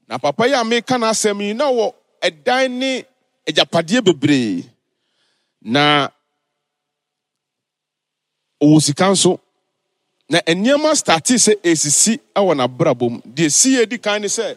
Na 0.08 0.18
papa 0.18 0.48
yi 0.48 0.54
a 0.54 0.64
meka 0.64 0.96
n'asɛm 0.98 1.40
yi 1.40 1.52
na 1.54 1.70
wɔ 1.70 1.94
ɛdan 2.20 2.70
ne 2.70 3.04
agyapadeɛ 3.46 4.00
bebree. 4.04 4.64
Na 5.62 6.08
ɔwɔ 8.60 8.82
sika 8.82 9.04
nso. 9.10 9.38
Na 10.28 10.40
nneɛma 10.40 10.96
starte 10.96 11.34
sɛ 11.38 11.54
esisi 11.62 12.18
wɔ 12.34 12.54
n'abrabɔ 12.56 13.22
deɛ 13.24 13.50
si 13.52 13.76
yɛ 13.76 13.88
di 13.88 13.98
kan 13.98 14.20
ne 14.20 14.26
sɛ 14.26 14.56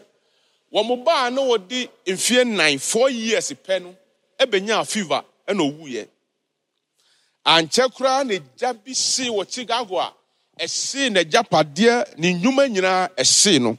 wɔn 0.72 1.04
baa 1.04 1.30
na 1.30 1.40
wɔde 1.42 1.88
mfie 2.06 2.44
nnan 2.44 2.78
four 2.80 3.08
years 3.10 3.52
pɛ 3.52 3.80
no. 3.82 3.94
Ɛbɛnya 4.42 4.84
fever 4.86 5.22
ɛna 5.48 5.62
owuiɛ 5.68 6.08
ankyɛ 7.44 7.84
koraa 7.96 8.24
na 8.24 8.34
gya 8.58 8.72
bi 8.72 8.92
see 8.94 9.28
wɔ 9.30 9.42
chicago 9.52 9.98
a 9.98 10.14
ɛsee 10.60 11.08
n'agyapadeɛ 11.10 12.18
ne 12.18 12.28
nnwuma 12.34 12.68
nyinaa 12.68 13.08
ɛsee 13.16 13.58
no 13.60 13.76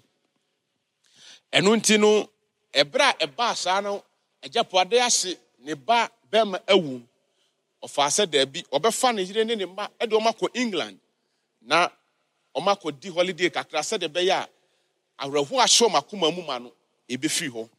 ɛno 1.54 1.76
nti 1.78 1.98
no 2.00 2.30
ɛberɛ 2.74 3.06
a 3.10 3.28
ɛbaa 3.28 3.56
saa 3.56 3.82
no 3.82 4.04
agyapadeɛ 4.44 5.02
ase 5.06 5.38
ne 5.60 5.74
ba 5.76 6.10
bɛrima 6.32 6.60
awu 6.68 7.02
ɔfaa 7.84 8.10
sɛ 8.10 8.26
daabi 8.26 8.64
ɔbɛfa 8.72 9.16
ne 9.16 9.22
yere 9.24 9.44
ne 9.46 9.56
ne 9.56 9.66
mma 9.66 9.90
ɛde 10.00 10.12
wɔn 10.14 10.28
akɔ 10.32 10.48
england 10.56 10.98
na 11.62 11.90
wɔn 12.56 12.68
akɔdi 12.76 13.10
holiday 13.14 13.50
kakra 13.50 13.80
sɛdeɛ 13.82 14.08
ɛbɛyɛ 14.10 14.32
a 14.32 14.48
awerɛho 15.28 15.56
ahyɛ 15.60 15.88
wɔn 15.88 15.96
akoma 16.00 16.32
mu 16.36 16.42
ma 16.44 16.58
no 16.60 16.72
ebɛfiri 17.10 17.50
hɔ 17.50 17.70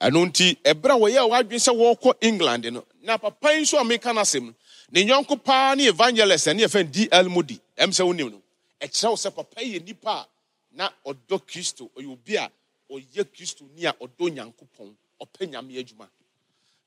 ɛno 0.00 0.26
nti 0.26 0.56
ɛberɛ 0.64 0.92
a 0.94 0.98
wɔyɛ 0.98 1.28
wadwene 1.30 1.58
sɛ 1.58 1.72
wɔrekɔ 1.74 2.14
england 2.20 2.64
no 2.72 2.84
na 3.02 3.16
papa 3.18 3.52
yi 3.54 3.60
nso 3.62 3.78
a 3.78 3.84
meka 3.84 4.12
no 4.14 4.20
asɛm 4.20 4.54
ne 4.90 5.04
nyɔnko 5.04 5.42
paa 5.44 5.74
ne 5.74 5.88
evangelist 5.88 6.46
ne 6.48 6.62
yɛfɛ 6.64 6.90
dl 6.90 7.28
modi 7.28 7.60
ɛm 7.76 7.90
sɛ 7.90 8.04
wonim 8.06 8.30
no 8.30 8.42
ɛkyerɛ 8.80 9.08
wo 9.10 9.16
sɛ 9.16 9.34
papa 9.34 9.62
yi 9.62 9.78
yɛ 9.78 9.84
nipa 9.84 10.10
a 10.10 10.26
na 10.72 10.90
ɔdɔ 11.06 11.40
kristo 11.46 11.90
ɔyɛ 11.96 12.12
obi 12.12 12.36
a 12.36 12.50
ɔyɛ 12.90 13.24
kristo 13.34 13.64
ni 13.76 13.84
a 13.86 13.92
ɔdɔ 13.92 14.30
nyankopɔn 14.34 14.94
ɔpɛ 15.20 15.46
nyame 15.50 15.78
adwuma. 15.82 16.08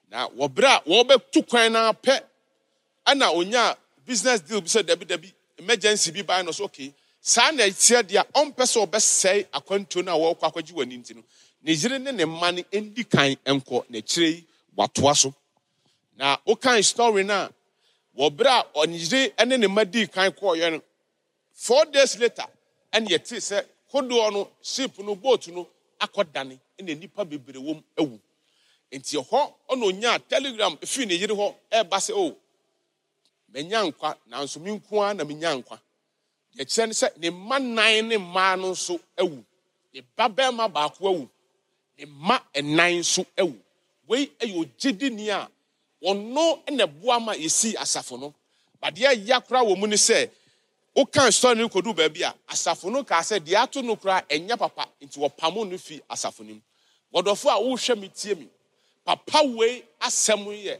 Na 0.10 0.28
wɔberɛ 0.30 0.68
a 0.68 0.82
wɔbɛtu 0.90 1.48
kwan 1.50 1.72
na 1.74 1.92
pɛ 1.94 2.22
ɛna 3.06 3.34
onya 3.36 3.76
business 4.06 4.42
deal 4.42 4.62
bi 4.62 4.68
sɛ 4.68 4.84
dabi 4.84 5.32
emergency 5.58 6.12
bi 6.12 6.22
baa 6.22 6.42
no 6.42 6.52
so 6.52 6.66
okay. 6.66 6.94
Saa 7.22 7.52
na 7.52 7.64
ɛteɛ 7.64 8.04
deɛ 8.04 8.24
ɔmpɛ 8.34 8.64
sɛ 8.66 8.88
ɔbɛsɛe 8.88 9.46
akwantuo 9.52 10.04
no 10.06 10.12
a 10.12 10.18
wɔrekɔ 10.36 10.52
akɔgye 10.52 10.74
wɔ 10.74 10.88
ne 10.88 10.98
nti 10.98 11.16
no 11.16 11.24
ne 11.64 11.72
yere 11.74 12.00
ne 12.00 12.12
ne 12.12 12.26
mma 12.26 12.52
no 12.52 12.62
ndi 12.72 13.04
kan 13.14 13.30
nkɔ 13.56 13.78
n'akyire 13.92 14.28
yi 14.36 14.46
watoa 14.78 15.14
so. 15.16 15.34
Na 16.18 16.38
wokan 16.46 16.84
story 16.84 17.24
no 17.24 17.34
a 17.34 17.50
wɔberɛ 18.18 18.50
a 18.50 18.64
ɔnyere 18.80 19.46
ne 19.48 19.58
ne 19.58 19.68
mma 19.68 19.84
dii 19.86 20.08
kan 20.08 20.32
kɔɔyɛ 20.32 20.72
no 20.72 20.82
four 21.54 21.86
days 21.86 22.18
later 22.20 22.46
ɛne 22.94 23.08
yɛtee 23.10 23.40
sɛ 23.40 23.66
kodoɔ 23.92 24.34
no 24.34 24.50
ship 24.62 24.98
no 25.00 25.16
boat 25.16 25.48
no 25.50 25.68
akɔdane 26.00 26.60
ɛna 26.80 26.96
nnipa 26.98 27.26
bebree 27.30 27.60
wɔ 27.62 27.76
mu 27.76 27.84
awu. 27.98 28.20
Nti 28.92 29.18
hɔ 29.18 29.54
ɔna 29.70 29.84
onyaa 29.86 30.20
telegram 30.28 30.78
firi 30.78 31.06
ne 31.08 31.16
yere 31.16 31.34
hɔ 31.36 31.56
ɛreba 31.72 31.98
sɛ 32.08 32.14
o 32.16 32.36
manya 33.54 33.84
nkwa 33.84 34.18
nanso 34.30 34.60
me 34.60 34.72
nko 34.72 35.02
ara 35.04 35.14
na 35.14 35.24
menya 35.24 35.54
nkwa. 35.62 35.80
Deɛ 36.56 36.66
kyerɛ 36.66 36.88
ne 36.88 36.94
sɛ 36.94 37.18
ne 37.18 37.30
mma 37.30 37.60
nan 37.60 38.08
ne 38.08 38.18
mmaa 38.18 38.56
no 38.60 38.72
nso 38.72 39.00
awu. 39.18 39.44
Ne 39.94 40.02
ba 40.18 40.28
bɛrima 40.28 40.68
baako 40.72 41.06
awu. 41.08 41.30
Ne 41.98 42.06
mma 42.06 42.42
nnan 42.62 43.00
nso 43.00 43.26
awu 43.38 43.56
wei 44.08 44.24
yɛ 44.40 44.56
ogyedini 44.62 45.30
a 45.30 45.50
ɔno 46.10 46.46
na 46.78 46.86
boa 46.88 47.20
ma 47.20 47.34
yɛsi 47.34 47.76
asafo 47.78 48.18
no. 48.20 48.34
Badeɛ 48.82 49.28
ya 49.28 49.40
koraa 49.40 49.64
wɔ 49.64 49.78
mu 49.78 49.88
ne 49.88 49.96
sɛ 49.96 50.30
woka 50.96 51.32
story 51.32 51.56
no 51.60 51.70
kɔdu 51.70 51.96
baabi 51.96 52.22
a 52.24 52.34
asafo 52.50 52.92
no 52.92 53.04
kaa 53.04 53.22
sɛ 53.22 53.40
deɛ 53.40 53.64
ato 53.64 53.82
no 53.82 53.96
koraa 53.96 54.22
ɛnyɛ 54.28 54.58
papa. 54.58 54.90
Nti 55.02 55.18
wɔpamo 55.20 55.70
no 55.70 55.78
fi 55.78 56.02
asafo 56.10 56.40
no 56.46 56.54
mu. 56.56 56.62
Wɔdɔfo 57.14 57.50
a 57.50 57.62
wohwɛ 57.62 58.00
me 58.00 58.08
tie 58.10 58.34
me. 58.34 58.48
Papa 59.06 59.44
wei 59.46 59.84
asɛm 60.02 60.46
yɛ 60.46 60.80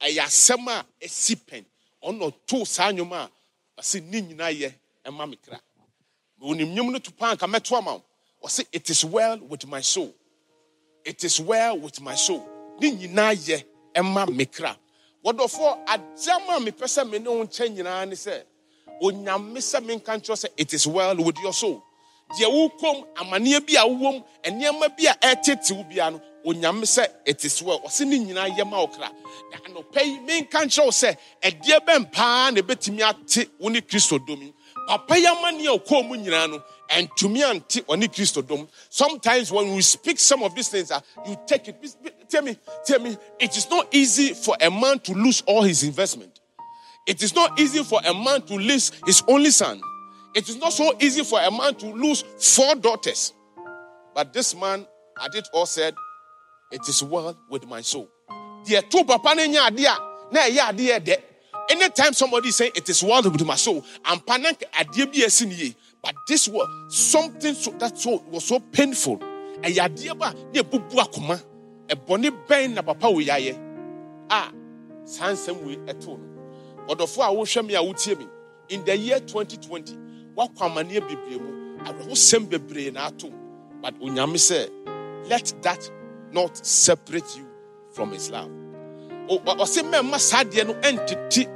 ɛyɛ 0.00 0.20
asɛm 0.24 0.68
a 0.68 0.84
ɛsi 1.00 1.36
pɛn. 1.36 1.64
Ɔno 2.02 2.32
ɔtoo 2.32 2.66
saa 2.66 2.90
nnwom 2.92 3.12
a 3.12 3.30
ɔse 3.80 4.02
ne 4.02 4.20
nyinaa 4.20 4.52
yɛ 4.52 4.74
ɛma 5.04 5.28
me 5.30 5.36
kra. 5.36 5.60
Onim 6.42 6.74
nnwom 6.74 6.92
no 6.92 6.98
to 6.98 7.12
paa 7.12 7.34
nka 7.34 7.46
mɛto 7.48 7.78
ama 7.78 7.94
wo. 7.94 8.02
Ɔse 8.44 8.66
it 8.72 8.90
is 8.90 9.04
well 9.04 9.38
with 9.38 9.66
my 9.66 9.80
soul 9.80 10.12
it 11.06 11.22
is 11.24 11.40
well 11.40 11.78
with 11.78 12.00
my 12.02 12.14
soul. 12.14 12.44
Ne 12.80 12.90
nyinaa 12.90 13.32
yɛ 13.34 13.64
ɛma 13.94 14.28
me 14.28 14.44
kra. 14.44 14.76
Wɔdɔfoɔ 15.24 15.86
agyam 15.86 16.48
a 16.48 16.60
mepɛ 16.60 16.84
sɛ 16.84 17.08
me 17.08 17.18
ne 17.18 17.30
wo 17.30 17.44
nkyɛn 17.44 17.76
nyinaa 17.76 18.08
ne 18.08 18.14
sɛ 18.14 18.42
onyame 19.00 19.56
sɛ 19.58 19.80
menka 19.86 20.18
nkyerɛ 20.18 20.36
sɛ 20.44 20.48
it 20.56 20.74
is 20.74 20.86
well 20.86 21.16
with 21.16 21.38
your 21.38 21.52
soul. 21.54 21.82
Deɛ 22.38 22.50
wokɔm 22.50 23.06
amanneɛ 23.14 23.64
bi 23.66 23.74
a 23.80 23.86
wowɔm 23.86 24.24
nneɛma 24.44 24.96
bi 24.96 25.04
a 25.06 25.14
ɛtete 25.34 25.76
wo 25.76 25.84
bia 25.84 26.10
no 26.10 26.20
onyame 26.44 26.82
sɛ 26.82 27.08
it 27.24 27.44
is 27.44 27.62
well. 27.62 27.80
Ɔse 27.80 28.04
ne 28.04 28.18
nyinaa 28.18 28.48
yɛ 28.56 28.68
ma 28.68 28.80
wo 28.80 28.88
kra. 28.88 29.10
Na 29.52 29.58
anɔpɛ 29.58 30.04
yi 30.04 30.18
menka 30.18 30.64
nkyerɛ 30.64 30.84
wo 30.84 30.90
sɛ 30.90 31.16
ɛdeɛ 31.40 31.86
bɛn 31.86 32.12
paa 32.12 32.50
na 32.50 32.60
ɛbɛtumi 32.60 33.08
ate 33.08 33.48
wo 33.60 33.68
ne 33.68 33.80
kristo 33.80 34.18
dom 34.26 34.42
yi? 34.42 34.52
Papa 34.88 35.18
yi 35.18 35.26
amanneɛ 35.26 35.68
a 35.74 35.78
ɔkɔɔ 35.78 36.48
no 36.50 36.62
ɛntumi 36.90 37.42
ante 37.44 37.80
ɔne 37.82 38.08
kristo 38.12 38.46
dom 38.46 38.68
sometimes 38.88 39.50
when 39.52 39.74
we 39.74 39.82
speak 39.82 40.18
some 40.18 40.42
of 40.42 40.54
these 40.54 40.68
things 40.68 40.90
uh, 40.90 41.00
you 41.26 41.36
take 41.46 41.68
it. 41.68 41.96
Tell 42.28 42.42
me 42.42 42.56
tell 42.84 43.00
me 43.00 43.16
it 43.38 43.56
is 43.56 43.68
not 43.70 43.88
easy 43.94 44.34
for 44.34 44.56
a 44.60 44.70
man 44.70 44.98
to 45.00 45.12
lose 45.12 45.42
all 45.46 45.62
his 45.62 45.82
investment. 45.82 46.40
It 47.06 47.22
is 47.22 47.34
not 47.34 47.58
easy 47.60 47.84
for 47.84 48.00
a 48.04 48.12
man 48.12 48.42
to 48.42 48.54
lose 48.54 48.90
his 49.06 49.22
only 49.28 49.50
son. 49.50 49.80
It 50.34 50.48
is 50.48 50.56
not 50.56 50.72
so 50.72 50.92
easy 51.00 51.22
for 51.22 51.40
a 51.40 51.50
man 51.50 51.74
to 51.76 51.86
lose 51.86 52.22
four 52.38 52.74
daughters. 52.74 53.32
But 54.14 54.32
this 54.32 54.54
man 54.54 54.86
at 55.22 55.34
it 55.34 55.48
all 55.52 55.66
said 55.66 55.94
it 56.72 56.88
is 56.88 57.02
well 57.02 57.36
with 57.48 57.66
my 57.66 57.80
soul. 57.80 58.08
To 58.66 58.82
anytime 61.68 62.12
somebody 62.12 62.50
say 62.50 62.70
it 62.74 62.88
is 62.88 63.02
well 63.02 63.22
with 63.22 63.44
my 63.44 63.54
soul 63.56 63.84
ampa 64.04 64.38
na 64.40 64.50
adeɛ 64.50 65.74
but 66.06 66.14
this 66.28 66.46
was 66.46 66.68
something 66.88 67.54
so, 67.54 67.72
that 67.72 67.98
so, 67.98 68.22
was 68.30 68.44
so 68.44 68.60
painful. 68.60 69.18
Ɛyɛ 69.62 69.88
adeɛ 69.88 70.18
ba 70.18 70.32
ne 70.54 70.60
ɛbubu 70.62 70.94
akoma. 71.00 71.42
Ɛbɔne 71.88 72.46
bɛn 72.46 72.74
na 72.74 72.82
papa 72.82 73.10
wo 73.10 73.18
yɛayɛ 73.18 73.58
a 74.30 74.52
saa 75.04 75.32
nsɛm 75.32 75.64
wei 75.64 75.76
ɛtoo 75.76 76.16
no. 76.18 76.94
Ɔdɔfo 76.94 77.22
a 77.24 77.34
wohwɛ 77.34 77.66
me 77.66 77.74
a 77.74 77.82
me 78.16 78.26
in 78.68 78.84
the 78.84 78.96
year 78.96 79.18
2020 79.18 79.96
woakɔ 80.36 80.58
amanneɛ 80.58 81.00
bebree 81.08 81.40
mu. 81.40 81.78
Awerɛhosɛm 81.84 82.46
bebree 82.48 82.92
na 82.92 83.06
ato 83.06 83.32
but 83.82 83.98
onyame 84.00 84.36
sɛ 84.36 84.70
let 85.28 85.52
that 85.62 85.90
not 86.30 86.64
separate 86.64 87.36
you 87.36 87.48
from 87.90 88.12
his 88.12 88.30
love. 88.30 88.50
Ɔsɛ 89.28 89.82
mɛmma 89.90 90.20
saa 90.20 90.44
adeɛ 90.44 90.66
no 90.68 90.74
ɛntete 90.74 91.48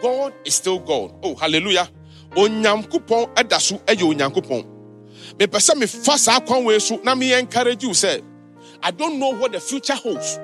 god 0.00 0.32
is 0.44 0.54
still 0.54 0.78
god. 0.78 1.12
Oh 1.24 1.34
hallelujah 1.34 1.88
onyankopɔn 2.38 3.34
ɛda 3.34 3.60
so 3.60 3.76
ɛyɛ 3.86 4.02
onyankopɔn 4.02 4.64
mepɛ 5.38 5.58
sɛ 5.58 5.74
mefa 5.74 6.18
saa 6.18 6.40
kwan 6.40 6.64
wei 6.64 6.78
so 6.78 7.00
na 7.02 7.14
meyɛ 7.14 7.40
encourage 7.40 7.82
you 7.82 7.90
sɛ 7.90 8.22
i 8.82 8.90
don't 8.90 9.18
know 9.18 9.30
what 9.30 9.52
the 9.52 9.60
future 9.60 9.94
holds 9.94 10.38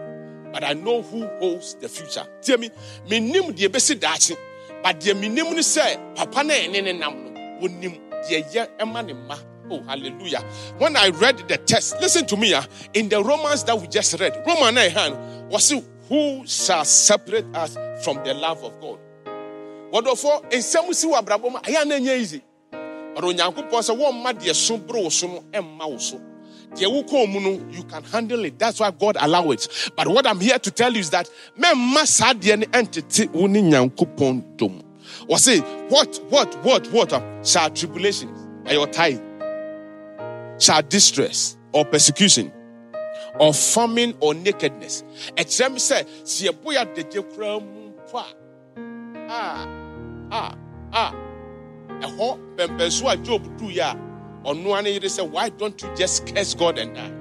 but 0.52 0.64
i 0.64 0.72
know 0.72 1.02
who 1.02 1.26
holds 1.38 1.74
the 1.80 1.88
future 1.88 2.26
tie 2.42 2.56
me 2.56 2.70
menim 3.08 3.52
deɛ 3.56 3.68
bɛsi 3.68 3.98
daakye 3.98 4.36
but 4.82 5.00
deɛ 5.00 5.14
menim 5.14 5.52
ne 5.52 5.60
sɛ 5.60 6.16
papa 6.16 6.42
na 6.42 6.54
ɛne 6.54 6.82
ne 6.82 6.92
nam 6.92 7.14
no 7.24 7.30
wɔnim 7.60 7.98
deɛ 8.28 8.52
yɛ 8.52 8.68
ɛma 8.78 9.06
ne 9.06 9.12
mma 9.12 9.38
Oh, 9.70 9.82
hallelujah. 9.84 10.40
When 10.76 10.94
I 10.94 11.08
read 11.08 11.38
the 11.48 11.56
text, 11.56 11.96
listen 11.98 12.26
to 12.26 12.36
me. 12.36 12.52
Uh, 12.52 12.62
in 12.92 13.08
the 13.08 13.22
Romans 13.24 13.64
that 13.64 13.80
we 13.80 13.86
just 13.86 14.20
read, 14.20 14.36
Roman 14.46 14.74
9 14.74 15.48
was 15.48 15.72
who 16.08 16.46
shall 16.46 16.84
separate 16.84 17.46
us 17.54 17.74
from 18.04 18.22
the 18.24 18.34
love 18.34 18.62
of 18.62 18.78
God? 18.80 18.98
What 19.94 20.18
for? 20.18 20.42
In 20.50 20.60
some 20.60 20.92
see 20.92 21.06
what 21.06 21.24
Braboma, 21.24 21.60
I 21.64 21.80
am 21.80 21.92
easy. 21.92 22.42
But 22.72 23.22
on 23.22 23.36
Yankupon, 23.36 23.80
so 23.84 23.94
one 23.94 24.24
mad, 24.24 24.40
dear, 24.40 24.52
so 24.52 24.76
bro, 24.76 25.08
so 25.08 25.44
emma 25.52 26.00
so. 26.00 26.20
you 26.76 27.84
can 27.88 28.02
handle 28.02 28.44
it. 28.44 28.58
That's 28.58 28.80
why 28.80 28.90
God 28.90 29.16
allow 29.20 29.52
it. 29.52 29.92
But 29.96 30.08
what 30.08 30.26
I'm 30.26 30.40
here 30.40 30.58
to 30.58 30.70
tell 30.72 30.92
you 30.92 30.98
is 30.98 31.10
that 31.10 31.30
men 31.56 31.78
must 31.78 32.18
have 32.20 32.40
the 32.40 32.68
entity 32.74 33.28
uni 33.32 33.62
nyankopon 33.62 34.56
dom. 34.56 34.82
Or 35.28 35.38
say, 35.38 35.60
what, 35.60 36.20
what, 36.28 36.52
what, 36.64 36.88
what 36.88 37.12
uh, 37.12 37.44
shall 37.44 37.70
tribulations, 37.70 38.48
your 38.68 38.88
time, 38.88 39.20
shall 40.58 40.82
distress 40.82 41.56
or 41.70 41.84
persecution 41.84 42.52
or 43.38 43.54
famine 43.54 44.16
or 44.18 44.34
nakedness. 44.34 45.04
ɛkyerɛ 45.36 45.70
me 45.72 45.78
sɛ 45.78 46.04
sɛ 46.24 46.50
yɛbɔ 46.50 46.74
yɛ 46.74 46.82
adagye 46.82 47.22
koraa 47.32 47.60
mu 47.62 47.90
mpo 47.90 48.18
a 48.18 48.24
ah, 49.30 49.83
a 50.34 50.56
a. 50.92 50.98
A 50.98 51.12
ɛhɔ 52.06 52.38
pɛmpɛnso 52.56 53.12
a 53.12 53.16
job 53.16 53.42
duiɛ 53.58 53.80
a 53.80 53.96
ɔno 54.48 54.76
ano 54.78 54.88
yere 54.88 55.08
sɛ 55.08 55.28
why 55.30 55.48
don't 55.48 55.80
you 55.82 55.88
just 55.96 56.26
curse 56.26 56.54
god 56.54 56.78
and 56.78 56.94
die? 56.94 57.12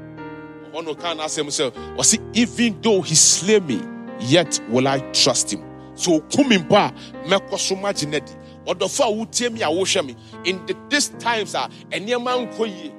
Ɔhɔ 0.71 0.85
no 0.85 0.95
ka 0.95 1.13
n'asɛm 1.13 1.47
sɛ 1.47 1.71
ɔse 1.97 2.19
even 2.33 2.79
though 2.81 3.01
he 3.01 3.15
slay 3.15 3.59
me 3.59 3.79
yet 4.19 4.59
will 4.69 4.87
i 4.87 4.99
trust 5.11 5.53
him. 5.53 5.63
So 5.95 6.19
okum 6.19 6.49
mpo 6.49 6.75
a 6.75 6.93
mɛkɔ 7.27 7.57
so 7.59 7.75
magye 7.75 8.07
no 8.09 8.17
adi 8.17 8.33
ɔdɔfo 8.65 9.05
a 9.05 9.11
wotie 9.25 9.51
me 9.53 9.61
a 9.61 9.67
wohwɛ 9.67 10.05
me 10.05 10.15
in 10.45 10.65
the, 10.65 10.75
these 10.89 11.09
times 11.19 11.53
a 11.55 11.69
ɛnneɛma 11.91 12.47
nkɔ 12.51 12.67
yie. 12.67 12.91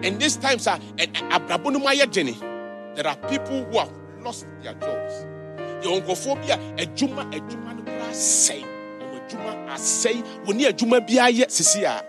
And 0.00 0.20
these 0.20 0.36
times 0.36 0.66
are 0.68 0.78
there 0.96 1.08
are 3.06 3.16
people 3.28 3.64
who 3.64 3.78
have 3.78 3.90
lost 4.22 4.46
their 4.62 4.74
jobs. 4.74 5.26
Onkophobia, 5.82 6.56
a 6.80 6.86
juma, 6.86 7.28
a 7.32 7.40
juma, 7.50 7.74
no 7.74 8.12
say, 8.12 8.64
a 9.28 9.30
juma, 9.30 9.72
a 9.72 9.78
say, 9.78 10.20
when 10.44 10.58
you 10.60 10.72
juma 10.72 11.00
be 11.00 11.18
a. 11.18 12.02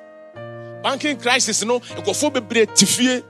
Banking 0.82 1.18
crisis, 1.18 1.64
no, 1.66 1.78
a 1.78 2.02
gophobia, 2.02 2.66
tifie. 2.68 3.24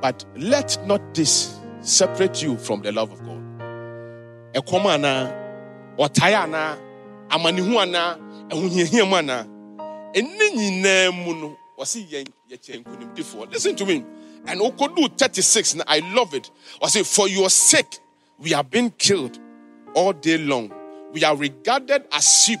But 0.00 0.24
let 0.36 0.78
not 0.86 1.14
this 1.14 1.58
separate 1.80 2.42
you 2.42 2.56
from 2.56 2.82
the 2.82 2.92
love 2.92 3.12
of 3.12 3.18
God. 3.24 3.42
A 4.56 4.62
komana, 4.62 5.34
or 5.96 6.08
tayana, 6.08 6.78
a 7.30 7.38
manihuana, 7.38 8.16
a 8.50 8.54
hunyihiamana, 8.54 9.46
and 10.16 10.26
nini 10.26 10.82
nemuno, 10.82 11.56
was 11.76 11.92
he 11.94 12.24
Listen 13.50 13.76
to 13.76 13.86
me. 13.86 14.04
And 14.46 14.60
Okodu 14.60 15.18
36, 15.18 15.74
and 15.74 15.82
I 15.86 15.98
love 16.14 16.34
it. 16.34 16.50
I 16.82 16.88
say, 16.88 17.02
For 17.02 17.28
your 17.28 17.50
sake, 17.50 17.98
we 18.38 18.50
have 18.50 18.70
been 18.70 18.90
killed 18.90 19.38
all 19.94 20.12
day 20.12 20.38
long. 20.38 20.72
We 21.12 21.24
are 21.24 21.36
regarded 21.36 22.04
as 22.12 22.44
sheep 22.44 22.60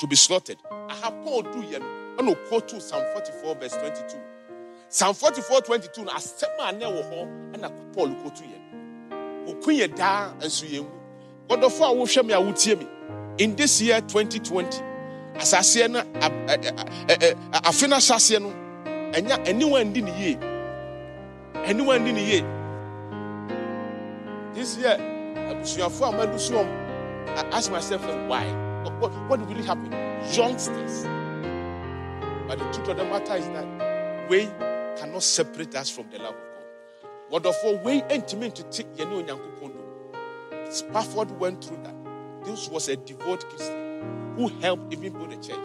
to 0.00 0.06
be 0.06 0.16
slaughtered. 0.16 0.56
I 0.70 0.94
have 0.94 1.14
Paul 1.24 1.42
do 1.42 1.60
yen. 1.62 1.82
I 2.18 2.22
know 2.22 2.34
quote 2.48 2.68
to 2.68 2.80
Psalm 2.80 3.02
44, 3.12 3.54
verse 3.56 3.76
22. 3.76 4.16
Psalm 4.88 5.14
44, 5.14 5.60
22. 5.62 6.08
I 6.10 6.18
said 6.18 6.48
my 6.58 6.70
name 6.70 6.92
and 7.54 7.64
I 7.64 7.70
Paul 7.92 8.14
quote 8.16 8.36
to 8.36 8.44
yen. 8.44 9.46
Okuye 9.46 9.94
da 9.94 10.32
and 10.40 10.50
so 10.50 10.66
yen. 10.66 10.86
God 11.48 11.64
of 11.64 11.80
our 11.82 11.94
worship 11.94 12.26
me, 12.26 12.34
I 12.34 12.38
would 12.38 12.66
me. 12.78 12.86
In 13.38 13.56
this 13.56 13.80
year 13.80 14.00
2020, 14.00 14.82
as 15.36 15.52
I 15.54 15.60
say, 15.62 15.84
I 15.84 17.72
finish 17.72 18.30
no 18.40 18.64
ɛnya 19.14 19.38
anyone 19.46 19.84
ndi 19.84 20.02
ne 20.02 20.12
yie 20.20 20.38
anyone 21.64 21.98
ndi 22.00 22.12
ne 22.12 22.22
yie 22.30 22.40
this 24.54 24.76
year 24.78 24.98
abusuafo 25.50 26.08
a 26.08 26.12
madu 26.12 26.38
so 26.38 26.64
I 27.26 27.48
ask 27.52 27.70
myself 27.70 28.02
why? 28.28 28.44
What, 28.98 29.12
what 29.28 29.48
really 29.48 29.62
happen? 29.62 29.92
Youngsters 30.32 31.06
but 32.46 32.58
the 32.58 32.64
truth 32.72 32.88
of 32.88 32.96
the 32.98 33.04
matter 33.04 33.36
is 33.36 33.46
that 33.48 34.28
we 34.28 34.44
cannot 35.00 35.22
separate 35.22 35.74
us 35.74 35.88
from 35.88 36.10
the 36.10 36.18
love 36.18 36.34
of 36.34 36.40
God. 36.40 37.42
Wɔdɔfo 37.42 37.82
wei 37.82 38.02
ntumi 38.02 38.50
ntete 38.50 38.84
yɛne 38.96 39.24
onyankopɔn 39.24 39.72
do 39.72 40.72
spafford 40.72 41.30
went 41.40 41.64
through 41.64 41.82
that. 41.82 41.94
This 42.44 42.68
was 42.68 42.88
a 42.88 42.96
devout 42.96 43.48
christian 43.48 44.34
who 44.36 44.48
helped 44.60 44.92
even 44.92 45.12
build 45.14 45.30
the 45.30 45.36
church. 45.36 45.58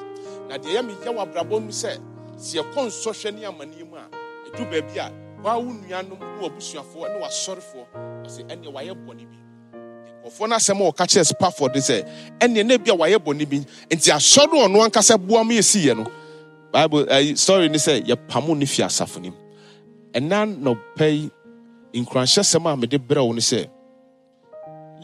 Na 0.47 0.57
deɛ 0.57 0.77
yɛ 0.77 0.87
meyɛ 0.87 1.13
wɔ 1.13 1.27
abrabɔ 1.27 1.61
mu 1.61 1.71
sɛ 1.71 1.99
sɛ 2.37 2.63
yɛkɔ 2.63 2.87
nsɔhwɛ 2.87 3.35
ne 3.35 3.41
amanneɛ 3.45 3.89
mu 3.89 3.97
a 3.97 4.09
ɛdu 4.49 4.71
baabi 4.71 4.97
a 4.97 5.11
waa 5.43 5.57
wo 5.57 5.73
nuanom 5.73 6.17
ne 6.17 6.47
wabusuafoɔ 6.47 7.13
ne 7.13 7.19
wasɔrefoɔ. 7.19 7.85
Ɔsɛ 8.23 8.47
ɛneɛ 8.47 8.71
wayɛ 8.73 8.93
bɔne 9.05 9.27
bi 10.29 10.35
nkɔfoɔ 10.35 10.49
no 10.49 10.55
asɛm 10.55 10.81
a 10.81 10.91
wɔka 10.91 11.05
kyerɛ 11.07 11.25
spafoɔ 11.33 11.73
de 11.73 11.79
sɛ 11.79 12.05
ɛneɛ 12.39 12.65
na 12.65 12.77
bi 12.77 12.91
a 12.91 12.95
wayɛ 12.95 13.17
bɔne 13.17 13.49
bi. 13.49 13.57
Nti 13.89 14.11
asɔre 14.11 14.67
ɔno 14.67 14.85
ankasa 14.87 15.17
boa 15.17 15.43
ma 15.43 15.53
yɛsiiɛ 15.53 15.97
no 15.97 16.05
bible 16.71 17.05
uh, 17.09 17.35
story 17.35 17.67
ne 17.69 17.77
sɛ 17.77 18.05
yɛpamo 18.05 18.55
ne 18.57 18.65
fi 18.65 18.83
asafo 18.83 19.19
nim 19.21 19.33
ɛna 20.13 20.45
nɔpɛ 20.61 21.29
yi 21.93 22.01
nkuranhyɛsɛm 22.03 22.71
a 22.73 22.77
mede 22.77 22.97
brɛ 23.07 23.25
wo 23.25 23.33
ne 23.33 23.39
sɛ 23.41 23.69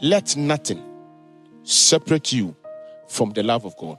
let 0.02 0.36
nothing 0.36 0.82
separate 1.64 2.32
you 2.32 2.54
from 3.08 3.30
the 3.32 3.42
love 3.42 3.64
of 3.64 3.74
god. 3.78 3.98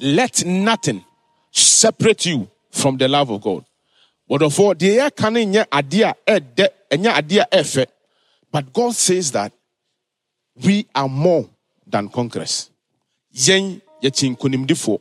Let 0.00 0.44
nothing 0.46 1.04
separate 1.50 2.26
you 2.26 2.48
from 2.70 2.96
the 2.98 3.08
love 3.08 3.30
of 3.30 3.40
God. 3.42 3.64
Wɔdɔfo 4.30 4.74
deɛ 4.74 5.10
yɛka 5.10 5.32
no 5.32 5.40
nyɛ 5.40 5.66
adeɛ 5.68 6.14
a 6.26 6.40
ɛdɛ 6.40 6.68
ɛnyɛ 6.90 7.12
adeɛ 7.14 7.40
a 7.50 7.56
ɛfɛ 7.58 7.86
but 8.50 8.72
God 8.72 8.94
says 8.94 9.32
that 9.32 9.52
we 10.64 10.86
are 10.94 11.08
more 11.08 11.48
than 11.86 12.08
conquerors. 12.08 12.70
Yɛn 13.34 13.80
yɛkyi 14.02 14.36
nkonimdifoɔ. 14.36 14.98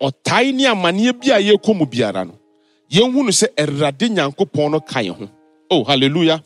Ɔtae 0.00 0.52
ne 0.54 0.64
amanneɛ 0.66 1.12
bi 1.20 1.30
a 1.30 1.38
yɛkɔ 1.40 1.76
mu 1.76 1.86
biara 1.86 2.24
no 2.26 2.38
yɛnhu 2.90 3.24
no 3.24 3.30
sɛ 3.30 3.48
Awurade 3.56 4.08
Nyankopɔn 4.08 4.70
no 4.70 4.80
ka 4.80 5.00
yɛn 5.00 5.16
ho. 5.16 5.28
Oh 5.70 5.84
hallelujah. 5.84 6.42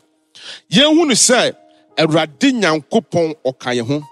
Yɛnhu 0.71 1.07
no 1.07 1.13
sɛ 1.13 1.53
Awurade 1.97 2.51
Nyankopɔn 2.53 3.35
ɔka 3.45 3.75
yɛn 3.75 3.87
ho. 3.87 4.03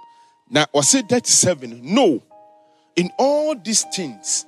Na 0.49 0.65
ɔse 0.73 1.07
37 1.07 1.81
no 1.83 2.21
in 2.95 3.11
all 3.17 3.55
these 3.55 3.83
things 3.93 4.45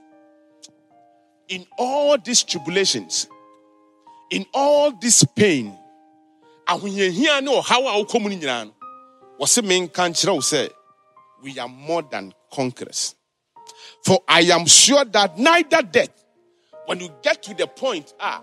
in 1.49 1.65
all 1.77 2.17
these 2.17 2.43
tribulations, 2.43 3.27
in 4.29 4.45
all 4.53 4.91
this 4.91 5.23
pain, 5.23 5.73
ahohiahia 6.67 7.41
ne 7.41 7.51
ɔhaw 7.51 7.87
a 7.87 8.03
wokɔ 8.03 8.21
mu 8.21 8.29
no 8.29 8.35
nyinaa 8.35 8.65
no 8.65 8.73
wɔse 9.39 9.61
menka 9.63 10.09
nkyerɛ 10.09 10.33
wo 10.33 10.41
sɛ 10.41 10.69
we 11.43 11.57
are 11.59 11.67
more 11.69 12.01
than 12.01 12.33
conquerors. 12.51 13.13
For 14.03 14.19
i 14.27 14.41
am 14.41 14.65
sure 14.65 15.05
that 15.05 15.37
neither 15.37 15.81
death 15.81 16.25
when 16.85 16.99
you 16.99 17.09
get 17.21 17.43
to 17.43 17.53
the 17.53 17.67
point 17.67 18.13
ah 18.19 18.41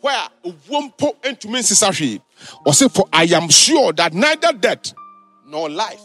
where 0.00 0.28
owuo 0.44 0.92
mpo 0.92 1.14
ntumi 1.22 1.60
nsesa 1.60 1.88
hwee 1.92 2.20
ɔse 2.66 2.90
for 2.92 3.06
i 3.12 3.24
am 3.24 3.48
sure 3.48 3.92
that 3.92 4.12
neither 4.14 4.52
death 4.52 4.94
nor 5.46 5.68
life 5.68 6.02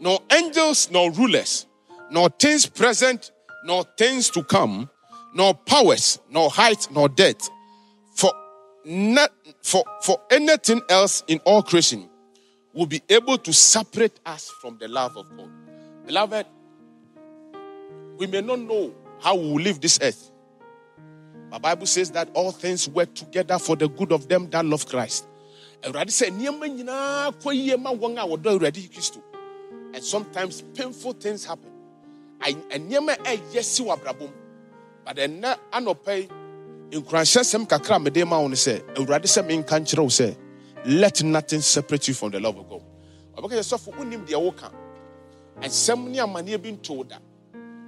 nor 0.00 0.20
angels 0.30 0.90
nor 0.90 1.10
rulers 1.12 1.66
nor 2.10 2.28
things 2.28 2.66
present 2.66 3.30
nor 3.64 3.84
things 3.96 4.28
to 4.30 4.42
come 4.44 4.88
nor 5.34 5.52
powers, 5.52 6.20
nor 6.30 6.48
height, 6.48 6.88
nor 6.92 7.08
depth, 7.08 7.50
for 8.14 8.32
not 8.84 9.30
for, 9.62 9.84
for 10.02 10.20
anything 10.30 10.80
else 10.88 11.24
in 11.26 11.38
all 11.40 11.62
creation 11.62 12.08
will 12.74 12.86
be 12.86 13.00
able 13.08 13.38
to 13.38 13.52
separate 13.52 14.18
us 14.26 14.50
from 14.60 14.76
the 14.78 14.88
love 14.88 15.16
of 15.16 15.26
God. 15.36 15.48
Beloved, 16.06 16.46
we 18.18 18.26
may 18.26 18.40
not 18.40 18.58
know 18.58 18.92
how 19.20 19.36
we 19.36 19.46
will 19.48 19.54
leave 19.62 19.80
this 19.80 19.98
earth. 20.02 20.30
The 21.50 21.58
Bible 21.60 21.86
says 21.86 22.10
that 22.10 22.28
all 22.34 22.50
things 22.50 22.88
work 22.88 23.14
together 23.14 23.58
for 23.58 23.76
the 23.76 23.88
good 23.88 24.10
of 24.12 24.28
them 24.28 24.50
that 24.50 24.64
love 24.66 24.88
Christ. 24.88 25.24
And 25.84 25.94
sometimes 30.02 30.62
painful 30.74 31.12
things 31.12 31.44
happen. 31.44 31.70
I 32.40 32.56
and 32.70 32.90
but 35.04 35.16
ɛnɛ 35.16 35.58
anɔpɛ 35.70 36.16
yi 36.90 36.98
nkuranhyɛsɛm 36.98 37.68
kakra 37.68 38.02
mede 38.02 38.24
ma 38.26 38.38
wo 38.40 38.48
no 38.48 38.54
sɛ 38.54 38.80
awurade 38.96 39.26
sɛ 39.28 40.36
let 40.84 41.22
nothing 41.22 41.60
separate 41.60 42.08
you 42.08 42.14
from 42.14 42.30
the 42.30 42.40
love 42.40 42.56
of 42.58 42.68
god. 42.68 42.82
Ɔbɛka 43.36 43.58
sɛ 43.60 43.76
sɔfo 43.78 43.96
wonim 43.96 44.26
deɛ 44.26 44.40
woka 44.42 44.70
ɛnsɛm 45.60 46.08
ne 46.08 46.18
amanneɛ 46.18 46.62
bi 46.62 46.70
ntoo 46.72 47.08
da 47.08 47.18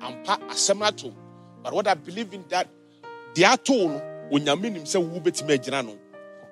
ampa 0.00 0.38
asɛm 0.48 0.78
no 0.78 0.84
atom 0.86 1.14
but 1.62 1.72
what 1.72 1.86
i 1.88 1.94
believe 1.94 2.32
in 2.32 2.44
that 2.48 2.68
deɛ 3.34 3.54
atoo 3.56 3.88
no 3.88 4.00
onyame 4.32 4.72
nim 4.72 4.84
sɛ 4.84 4.98
wo 5.02 5.20
bɛtumi 5.20 5.58
agyina 5.58 5.84
no. 5.84 5.98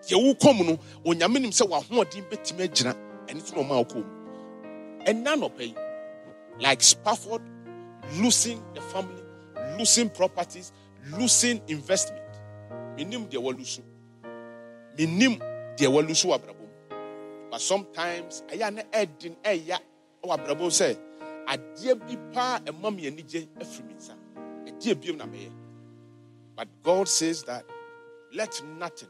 Deɛ 0.07 0.17
wokɔ 0.39 0.67
no 0.67 0.79
onyame 1.05 1.41
nim 1.41 1.51
sɛ 1.51 1.67
wahoɔden 1.69 2.29
bɛtumi 2.31 2.69
agyina 2.69 2.95
ɛno 3.27 3.57
na 3.57 3.63
ɔma 3.63 5.25
anɔpɛ 5.27 5.61
yi 5.61 5.75
like 6.61 6.83
spafford 6.83 7.43
losing 8.21 8.63
the 8.75 8.81
family 8.81 9.25
losing 9.79 10.11
properties, 10.11 10.73
losing 11.19 11.61
investment. 11.69 12.23
Minim 12.97 13.27
de 13.27 13.39
walusu. 13.39 13.81
Minim 14.99 15.39
de 15.77 15.87
walusu 15.87 16.27
wabrabo. 16.29 16.67
But 17.51 17.61
sometimes 17.61 18.43
aya 18.53 18.71
na 18.71 18.83
edin 18.93 19.37
eya 19.45 19.79
wabrabo 20.25 20.71
say 20.73 20.97
adie 21.47 21.95
bi 21.95 22.17
pa 22.33 22.61
ema 22.67 22.91
me 22.91 23.11
anije 23.11 23.47
afiri 23.61 23.87
mi 23.87 23.95
nsa. 23.95 24.15
Adie 24.67 24.95
bi 24.95 25.13
na 25.13 25.27
meye. 25.27 25.51
But 26.57 26.69
God 26.83 27.09
says 27.09 27.43
that 27.45 27.65
let 28.33 28.63
nothing 28.79 29.09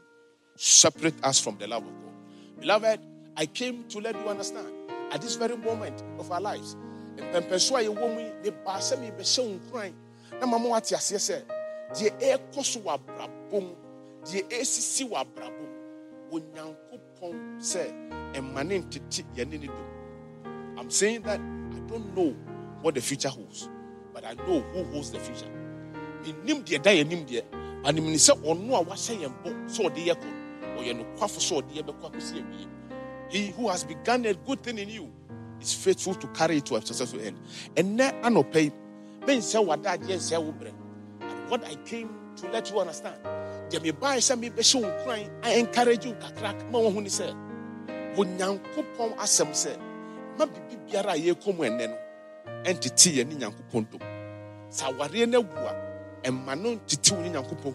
separate 0.55 1.15
us 1.23 1.39
from 1.39 1.57
the 1.57 1.67
love 1.67 1.83
of 1.83 1.89
God. 1.93 2.61
Beloved, 2.61 2.99
I 3.37 3.45
came 3.45 3.83
to 3.89 3.99
let 3.99 4.15
you 4.15 4.27
understand 4.29 4.67
at 5.11 5.21
this 5.21 5.35
very 5.35 5.57
moment 5.57 6.01
of 6.19 6.31
our 6.31 6.41
lives. 6.41 6.75
mpɛmpɛso 7.17 7.75
a 7.77 7.83
yɛwɔ 7.83 8.13
mu 8.13 8.19
yi 8.19 8.31
mebaa 8.43 8.79
sɛ 8.79 8.95
mebɛhyɛ 8.99 9.39
wo 9.39 9.53
nkuran 9.59 9.93
na 10.39 10.45
mama 10.45 10.67
wate 10.69 10.91
aseɛ 10.95 11.19
sɛ 11.19 11.37
deɛ 11.95 12.11
ɛrekɔ 12.19 12.63
so 12.65 12.79
wɔ 12.81 12.93
abrabɔ 12.99 13.61
mu 13.61 13.75
deɛ 14.25 14.41
ɛresisi 14.49 15.07
wɔ 15.09 15.15
abrabɔ 15.23 15.59
mu 15.61 15.64
onyankopɔn 16.35 17.59
sɛ 17.59 17.83
ɛma 18.33 18.63
ne 18.65 18.79
ntete 18.79 19.23
yɛne 19.35 19.59
ne 19.59 19.67
dom 19.67 20.77
i'm 20.77 20.89
saying 20.89 21.21
that 21.21 21.39
i 21.39 21.79
don't 21.87 22.15
know 22.15 22.35
what 22.81 22.95
the 22.95 23.01
future 23.01 23.29
holds 23.29 23.69
but 24.13 24.23
i 24.25 24.33
know 24.33 24.59
who 24.73 24.83
holds 24.91 25.11
the 25.11 25.19
future 25.19 25.49
menim 26.23 26.63
deɛ 26.63 26.81
da 26.81 26.91
yɛnim 26.91 27.25
deɛ 27.25 27.43
anim 27.85 28.05
ni 28.05 28.15
sɛ 28.17 28.33
ɔno 28.43 28.75
a 28.75 28.83
wahyɛ 28.83 29.19
yɛn 29.21 29.33
bɔ 29.43 29.49
sɛ 29.69 29.85
ɔde 29.89 30.05
yɛ 30.05 30.15
kɔ 30.15 30.29
ɔyɛ 30.77 30.93
nokwafo 30.99 31.39
sɛ 31.39 31.61
ɔde 31.61 31.71
yɛ 31.73 31.83
bɛkɔ 31.83 32.11
akɔsi 32.11 32.41
awie 32.41 32.67
he 33.29 33.51
who 33.51 33.67
has 33.69 33.83
begun 33.83 34.25
a 34.25 34.33
good 34.33 34.61
thing 34.61 34.77
in 34.77 34.89
you 34.89 35.11
is 35.61 35.73
faithful 35.73 36.13
to 36.15 36.27
carry 36.27 36.57
it 36.57 36.65
to 36.67 36.75
a 36.75 36.81
successful 36.85 37.19
end. 37.21 37.39
And 37.75 37.95
now 37.95 38.11
I 38.23 38.29
not 38.29 38.51
pay. 38.51 38.71
Ben 39.25 39.41
say 39.41 39.59
what 39.59 39.81
that 39.83 40.03
yes 40.07 40.25
say 40.25 40.37
what 40.37 41.63
I 41.65 41.75
came 41.85 42.09
to 42.37 42.51
let 42.51 42.69
you 42.69 42.79
understand. 42.79 43.15
Deɛ 43.69 43.81
me 43.81 43.91
buy 43.91 44.17
sɛ 44.17 44.37
me 44.39 44.49
bɛhyɛ 44.49 44.81
wo 44.81 45.03
kran 45.03 45.29
I 45.43 45.53
encourage 45.59 46.05
you 46.05 46.13
kakra 46.13 46.53
ma 46.71 46.79
ho 46.79 46.99
ni 46.99 47.09
sɛ 47.09 47.33
onyankopɔn 48.15 49.17
asɛm 49.17 49.49
sɛ 49.53 49.77
ma 50.37 50.45
bibi 50.45 50.77
biara 50.85 51.13
a 51.13 51.17
yɛrekɔ 51.17 51.55
mu 51.55 51.63
ɛnɛ 51.63 51.87
no 51.89 51.97
ɛntete 52.63 53.11
yɛ 53.15 53.27
ne 53.27 53.35
nyankopɔn 53.35 53.89
dom. 53.89 54.01
Sɛ 54.69 54.93
awareɛ 54.93 55.29
no 55.29 55.41
awu 55.41 55.67
a 55.67 55.73
ɛma 56.29 56.61
no 56.61 56.75
ntete 56.75 57.11
wo 57.11 57.21
ne 57.21 57.29
nyankopɔn. 57.29 57.73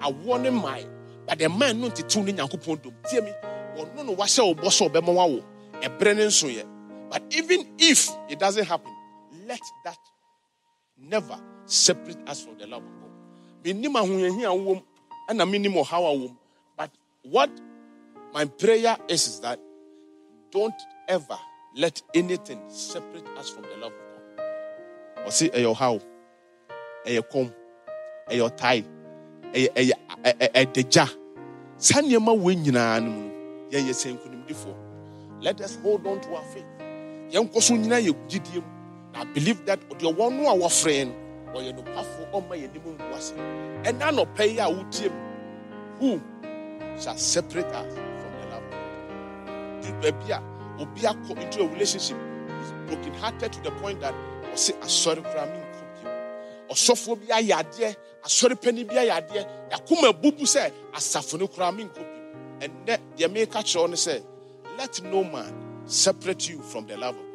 Awoɔ 0.00 0.40
ne 0.40 0.50
mmae 0.50 0.86
but 1.26 1.38
ɛma 1.38 1.76
no 1.76 1.88
ntete 1.88 2.16
wo 2.16 2.22
ne 2.22 2.32
nyankopɔn 2.32 2.82
dom. 2.82 2.94
Tie 3.10 3.20
mi 3.20 3.30
ɔno 3.76 4.04
no 4.06 4.14
wahyɛ 4.14 4.46
wo 4.46 4.54
bɔ 4.54 4.68
sɛ 4.70 4.88
ɔbɛma 4.90 5.14
wawo 5.14 5.42
ɛberɛ 5.82 6.16
ne 6.16 6.26
nsoyɛ 6.26 6.64
but 7.10 7.22
even 7.34 7.66
if 7.78 8.08
it 8.28 8.38
doesn't 8.38 8.64
happen, 8.66 8.92
let 9.46 9.60
that 9.84 9.98
never 10.96 11.38
separate 11.66 12.18
us 12.28 12.40
from 12.42 12.56
the 12.58 12.66
love 12.66 12.82
of 12.82 12.88
God. 13.00 13.10
But 15.28 16.90
what 17.22 17.50
my 18.32 18.44
prayer 18.44 18.96
is, 19.08 19.26
is 19.26 19.40
that 19.40 19.58
don't 20.50 20.74
ever 21.08 21.38
let 21.76 22.02
anything 22.14 22.60
separate 22.68 23.26
us 23.38 23.48
from 23.50 23.62
the 23.62 23.76
love 23.80 23.92
of 23.92 24.36
God. 24.36 25.26
Or 25.26 25.30
see, 25.30 25.50
your 25.58 25.74
how, 25.74 26.00
your 27.06 27.22
comb, 27.22 27.52
your 28.30 28.50
tie, 28.50 28.84
a 29.54 30.64
deja. 30.72 31.08
Sanyama 31.78 32.38
win 32.38 32.64
yin, 32.64 32.74
yeah, 33.70 33.92
saying, 33.92 34.18
let 35.40 35.60
us 35.60 35.76
hold 35.82 36.06
on 36.06 36.20
to 36.20 36.34
our 36.34 36.44
faith. 36.44 36.64
Mu 37.32 38.62
i 39.16 39.24
believe 39.32 39.64
that 39.64 39.78
deɛ 39.98 40.12
wɔn 40.12 40.32
no 40.42 40.50
a 40.50 40.56
no 40.58 41.14
ɔyɛ 41.54 41.72
nokwafo 41.76 42.30
ɔma 42.32 42.54
yɛ 42.56 42.68
anim 42.70 42.82
ngu 42.82 43.14
ase. 43.16 43.32
Ɛna 43.84 44.10
nɔpɛ 44.12 44.44
yi 44.52 44.58
a 44.58 44.66
wotie 44.68 45.10
mu 45.10 45.20
who 45.98 46.20
shall 47.00 47.16
separate 47.16 47.66
us 47.66 47.94
from 47.94 48.32
the 48.40 48.46
love 48.50 48.62
of 48.64 48.70
God? 49.82 50.02
Baabi 50.02 50.30
a 50.30 50.54
obi 50.82 51.00
akɔ 51.02 51.40
into 51.42 51.62
a 51.62 51.68
relationship 51.68 52.16
is 52.62 52.72
broken 52.86 53.14
hearted 53.14 53.52
to 53.52 53.60
the 53.62 53.70
point 53.72 54.00
that 54.00 54.14
ɔsi 54.52 54.72
asɔre 54.80 55.22
koraa 55.22 55.46
mi 55.46 55.58
nkɔ 55.58 55.82
bi 56.02 56.10
ɔsɔfoɔ 56.74 57.20
bi 57.20 57.26
ayɛ 57.26 57.54
adeɛ 57.62 57.96
asɔre 58.24 58.54
panyin 58.60 58.86
bi 58.86 58.94
ayɛ 58.94 59.12
adeɛ 59.20 59.46
yakoma 59.70 60.12
bubu 60.12 60.44
sɛ 60.44 60.72
asafo 60.92 61.38
no 61.38 61.46
koraa 61.46 61.74
mi 61.74 61.84
nkɔ 61.84 62.02
bi 62.60 62.66
ɛnɛ 62.66 62.98
deɛ 63.16 63.32
mi 63.32 63.46
ka 63.46 63.60
kyerɛw 63.60 63.94
sɛ 63.94 64.22
let 64.78 65.02
no 65.04 65.22
man 65.24 65.52
separate 65.86 66.48
you 66.48 66.60
from 66.60 66.86
the 66.86 66.96
love 66.96 67.16
of 67.16 67.22
God. 67.32 67.33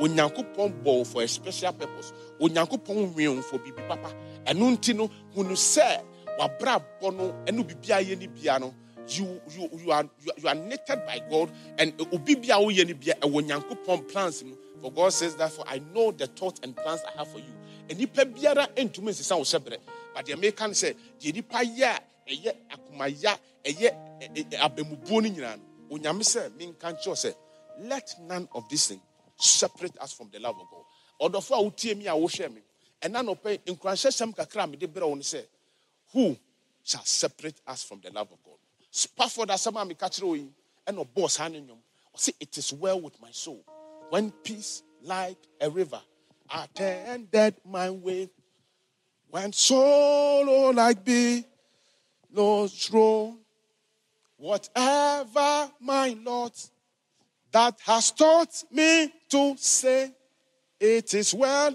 Onyankopɔn 0.00 0.82
bɔ 0.84 1.06
for 1.06 1.22
a 1.22 1.28
special 1.28 1.72
purpose. 1.72 2.12
Onyankopɔn 2.40 3.14
win 3.14 3.42
for 3.42 3.58
bibi 3.58 3.82
papa. 3.88 4.12
Ɛno 4.46 4.76
nti 4.76 4.94
no 4.94 5.10
hunu 5.34 5.52
sɛ 5.52 6.02
wabra 6.38 6.82
bɔ 7.00 7.14
no 7.16 7.32
ɛno 7.46 7.66
bibi 7.66 7.88
ayɛ 7.88 8.18
ni 8.18 8.26
bia 8.26 8.58
no 8.58 8.74
you 9.08 9.40
you 9.50 9.68
you 9.82 9.90
are 9.90 10.08
you 10.36 10.46
are 10.48 10.54
knitted 10.54 11.04
by 11.06 11.18
God 11.30 11.50
and 11.78 11.92
obi 12.12 12.34
bia 12.34 12.54
woyɛ 12.56 12.86
ni 12.86 12.92
bia 12.92 13.14
ɛwɔ 13.14 13.42
Onyankopɔn 13.42 14.08
plans 14.08 14.44
mu. 14.44 14.54
For 14.80 14.92
God 14.92 15.12
says 15.12 15.34
therefore 15.34 15.64
I 15.66 15.80
know 15.92 16.12
the 16.12 16.26
thoughts 16.28 16.60
and 16.62 16.76
plans 16.76 17.00
I 17.06 17.18
have 17.18 17.28
for 17.28 17.38
you. 17.38 17.52
Enipa 17.88 18.24
biara 18.32 18.68
ntumi 18.76 19.10
nsesa 19.10 19.36
wo 19.36 19.42
hyɛ 19.42 19.58
brɛ. 19.60 19.78
But 20.14 20.26
deɛ 20.26 20.36
meka 20.40 20.66
no 20.66 20.72
sɛ 20.74 20.94
deɛ 21.20 21.34
nipa 21.34 21.58
yɛ 21.58 21.96
a 21.96 22.00
ɛyɛ 22.30 22.54
akomaya 22.70 23.38
ɛyɛ 23.64 24.58
abamubuo 24.60 25.22
no 25.22 25.28
nyinaa 25.28 25.56
no 25.56 25.96
onyame 25.96 26.22
sɛ 26.22 26.50
menka 26.56 26.92
nkyerɛ 26.92 27.16
sɛ 27.16 27.34
let 27.80 28.14
none 28.20 28.48
of 28.54 28.68
these 28.68 28.88
things 28.88 29.00
separate 29.38 29.96
us 30.00 30.12
from 30.12 30.28
the 30.30 30.38
love 30.38 30.56
of 30.58 30.66
God. 30.70 30.84
Ɔdɔfo 31.20 31.58
a 31.58 31.70
wotie 31.70 31.96
mi 31.96 32.06
a 32.06 32.12
wohwɛ 32.12 32.52
mi, 32.52 32.62
ɛna 33.02 33.24
nɔpɛ 33.24 33.58
nkranhyɛsɛm 33.64 34.34
kakra 34.34 34.64
a 34.64 34.66
mede 34.66 34.92
brɛ 34.92 35.08
wo 35.08 35.14
no 35.14 35.22
sɛ, 35.22 35.44
who 36.12 36.36
shall 36.84 37.04
separate 37.04 37.60
us 37.66 37.84
from 37.84 38.00
the 38.00 38.10
love 38.10 38.30
of 38.32 38.42
God? 38.44 38.58
Spafford 38.90 39.48
asɛm 39.48 39.80
a 39.80 39.94
meka 39.94 40.08
kyerɛ 40.08 40.22
wo 40.22 40.34
yi, 40.34 40.52
ɛna 40.86 41.06
ɔbɔɔ 41.06 41.30
saa 41.30 41.48
ne 41.48 41.60
nnwom. 41.60 41.78
Ɔse, 42.16 42.32
it 42.40 42.58
is 42.58 42.72
well 42.72 43.00
with 43.00 43.20
my 43.20 43.30
soul. 43.30 43.64
When 44.10 44.30
peace 44.30 44.82
like 45.02 45.38
a 45.60 45.70
river 45.70 46.00
attended 46.50 47.56
my 47.64 47.90
way, 47.90 48.30
when 49.30 49.52
sorrow 49.52 50.48
oh, 50.48 50.72
like 50.74 51.04
be 51.04 51.44
no 52.30 52.66
throne, 52.66 53.38
whatever 54.36 55.70
my 55.80 56.16
Lord 56.24 56.52
that 57.52 57.78
has 57.84 58.10
taught 58.10 58.64
me 58.70 59.12
to 59.30 59.54
say, 59.56 60.12
It 60.80 61.14
is 61.14 61.34
well, 61.34 61.74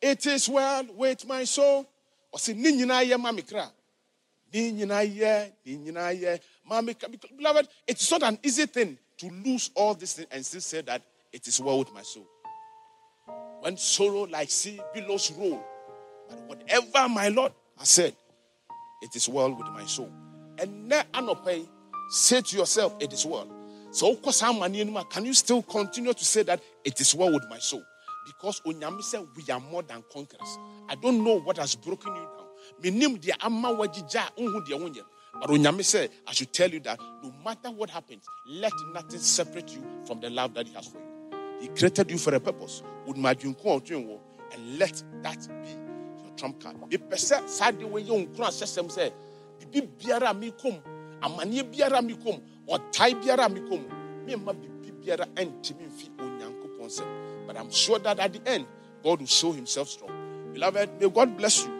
it 0.00 0.26
is 0.26 0.48
well 0.48 0.84
with 0.94 1.26
my 1.26 1.44
soul. 1.44 1.88
Ɔsi 2.34 2.56
ne 2.56 2.72
nyinaa 2.72 3.04
yɛ 3.04 3.20
mami 3.20 3.42
kra. 3.42 3.70
Ne 4.52 4.72
nyinaa 4.72 5.06
yɛ, 5.06 5.52
ne 5.64 5.76
nyinaa 5.76 6.20
yɛ 6.20 6.40
mami 6.68 6.94
kra. 6.94 7.08
Beloved, 7.36 7.68
it 7.86 8.00
is 8.00 8.10
not 8.10 8.22
an 8.22 8.38
easy 8.42 8.66
thing 8.66 8.98
to 9.18 9.30
lose 9.30 9.70
all 9.74 9.94
this 9.94 10.14
thing 10.14 10.26
and 10.30 10.44
still 10.44 10.60
say 10.60 10.80
that 10.82 11.02
it 11.32 11.46
is 11.46 11.60
well 11.60 11.78
with 11.78 11.92
my 11.92 12.02
soul. 12.02 12.26
When 13.60 13.76
sorrow 13.76 14.24
like 14.24 14.50
sea 14.50 14.80
billows 14.92 15.30
roll, 15.32 15.62
but 16.28 16.38
whatever 16.48 17.08
my 17.08 17.28
Lord 17.28 17.52
has 17.78 17.88
said, 17.88 18.16
it 19.02 19.14
is 19.14 19.28
well 19.28 19.54
with 19.54 19.66
my 19.68 19.84
soul. 19.84 20.10
And 20.58 20.88
now, 20.88 21.02
Anope, 21.14 21.68
say 22.10 22.40
to 22.40 22.56
yourself, 22.56 22.94
it 23.00 23.12
is 23.12 23.24
well. 23.24 23.48
So, 23.92 24.16
can 24.16 25.24
you 25.26 25.34
still 25.34 25.62
continue 25.62 26.12
to 26.14 26.24
say 26.24 26.42
that 26.44 26.60
it 26.84 27.00
is 27.00 27.14
well 27.14 27.30
with 27.32 27.44
my 27.50 27.58
soul? 27.58 27.82
Because 28.26 28.60
Onyami 28.66 29.02
said 29.02 29.26
we 29.36 29.44
are 29.52 29.60
more 29.60 29.82
than 29.82 30.02
conquerors. 30.12 30.58
I 30.88 30.94
don't 30.94 31.22
know 31.22 31.40
what 31.40 31.58
has 31.58 31.74
broken 31.74 32.14
you 32.14 32.22
down. 32.22 32.46
Minim 32.82 33.18
unhu. 33.18 35.02
But 35.34 35.50
Onyami 35.50 35.84
said, 35.84 36.10
I 36.26 36.32
should 36.32 36.52
tell 36.52 36.70
you 36.70 36.80
that 36.80 37.00
no 37.22 37.32
matter 37.44 37.70
what 37.70 37.90
happens, 37.90 38.24
let 38.46 38.72
nothing 38.94 39.18
separate 39.20 39.74
you 39.74 39.82
from 40.06 40.20
the 40.20 40.30
love 40.30 40.54
that 40.54 40.68
He 40.68 40.74
has 40.74 40.86
for 40.86 40.98
you. 40.98 41.04
He 41.60 41.68
created 41.68 42.10
you 42.10 42.18
for 42.18 42.34
a 42.34 42.40
purpose. 42.40 42.82
And 43.06 44.78
let 44.78 45.02
that 45.22 45.48
be 45.62 45.70
your 45.70 46.32
trump 46.36 46.62
card. 46.62 46.76
The 46.90 46.98
person 46.98 47.48
side 47.48 47.82
way 47.82 48.02
you 48.02 48.32
say, 48.48 49.12
biara 49.72 50.38
mi 50.38 50.50
kum, 50.52 50.78
amani 51.22 51.62
biara 51.62 52.04
mi 52.04 52.14
kum 52.14 52.40
ɔtae 52.68 53.14
biara 53.22 53.48
me 53.52 53.60
kɔ 53.60 53.70
mu 53.80 53.88
memma 54.26 54.52
biara 55.02 55.26
ɛntimi 55.34 55.84
mfi 55.90 56.06
onyankopɔn 56.18 56.86
nsɛm 56.86 57.46
but 57.46 57.56
i'm 57.56 57.70
sure 57.70 57.98
that 57.98 58.18
at 58.20 58.32
the 58.32 58.40
end 58.46 58.66
god 59.02 59.18
will 59.18 59.26
show 59.26 59.50
himself 59.52 59.88
strong. 59.88 60.10
Beloved 60.52 61.00
may 61.00 61.08
god 61.10 61.36
bless 61.36 61.64
you 61.64 61.72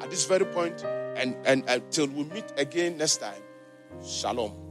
at 0.00 0.10
this 0.10 0.24
very 0.26 0.44
point 0.44 0.82
and 1.16 1.34
and 1.44 1.68
uh, 1.68 1.72
until 1.74 2.06
we 2.06 2.24
meet 2.24 2.44
again 2.56 2.96
next 2.98 3.16
time. 3.16 3.42
Shalom 4.04 4.67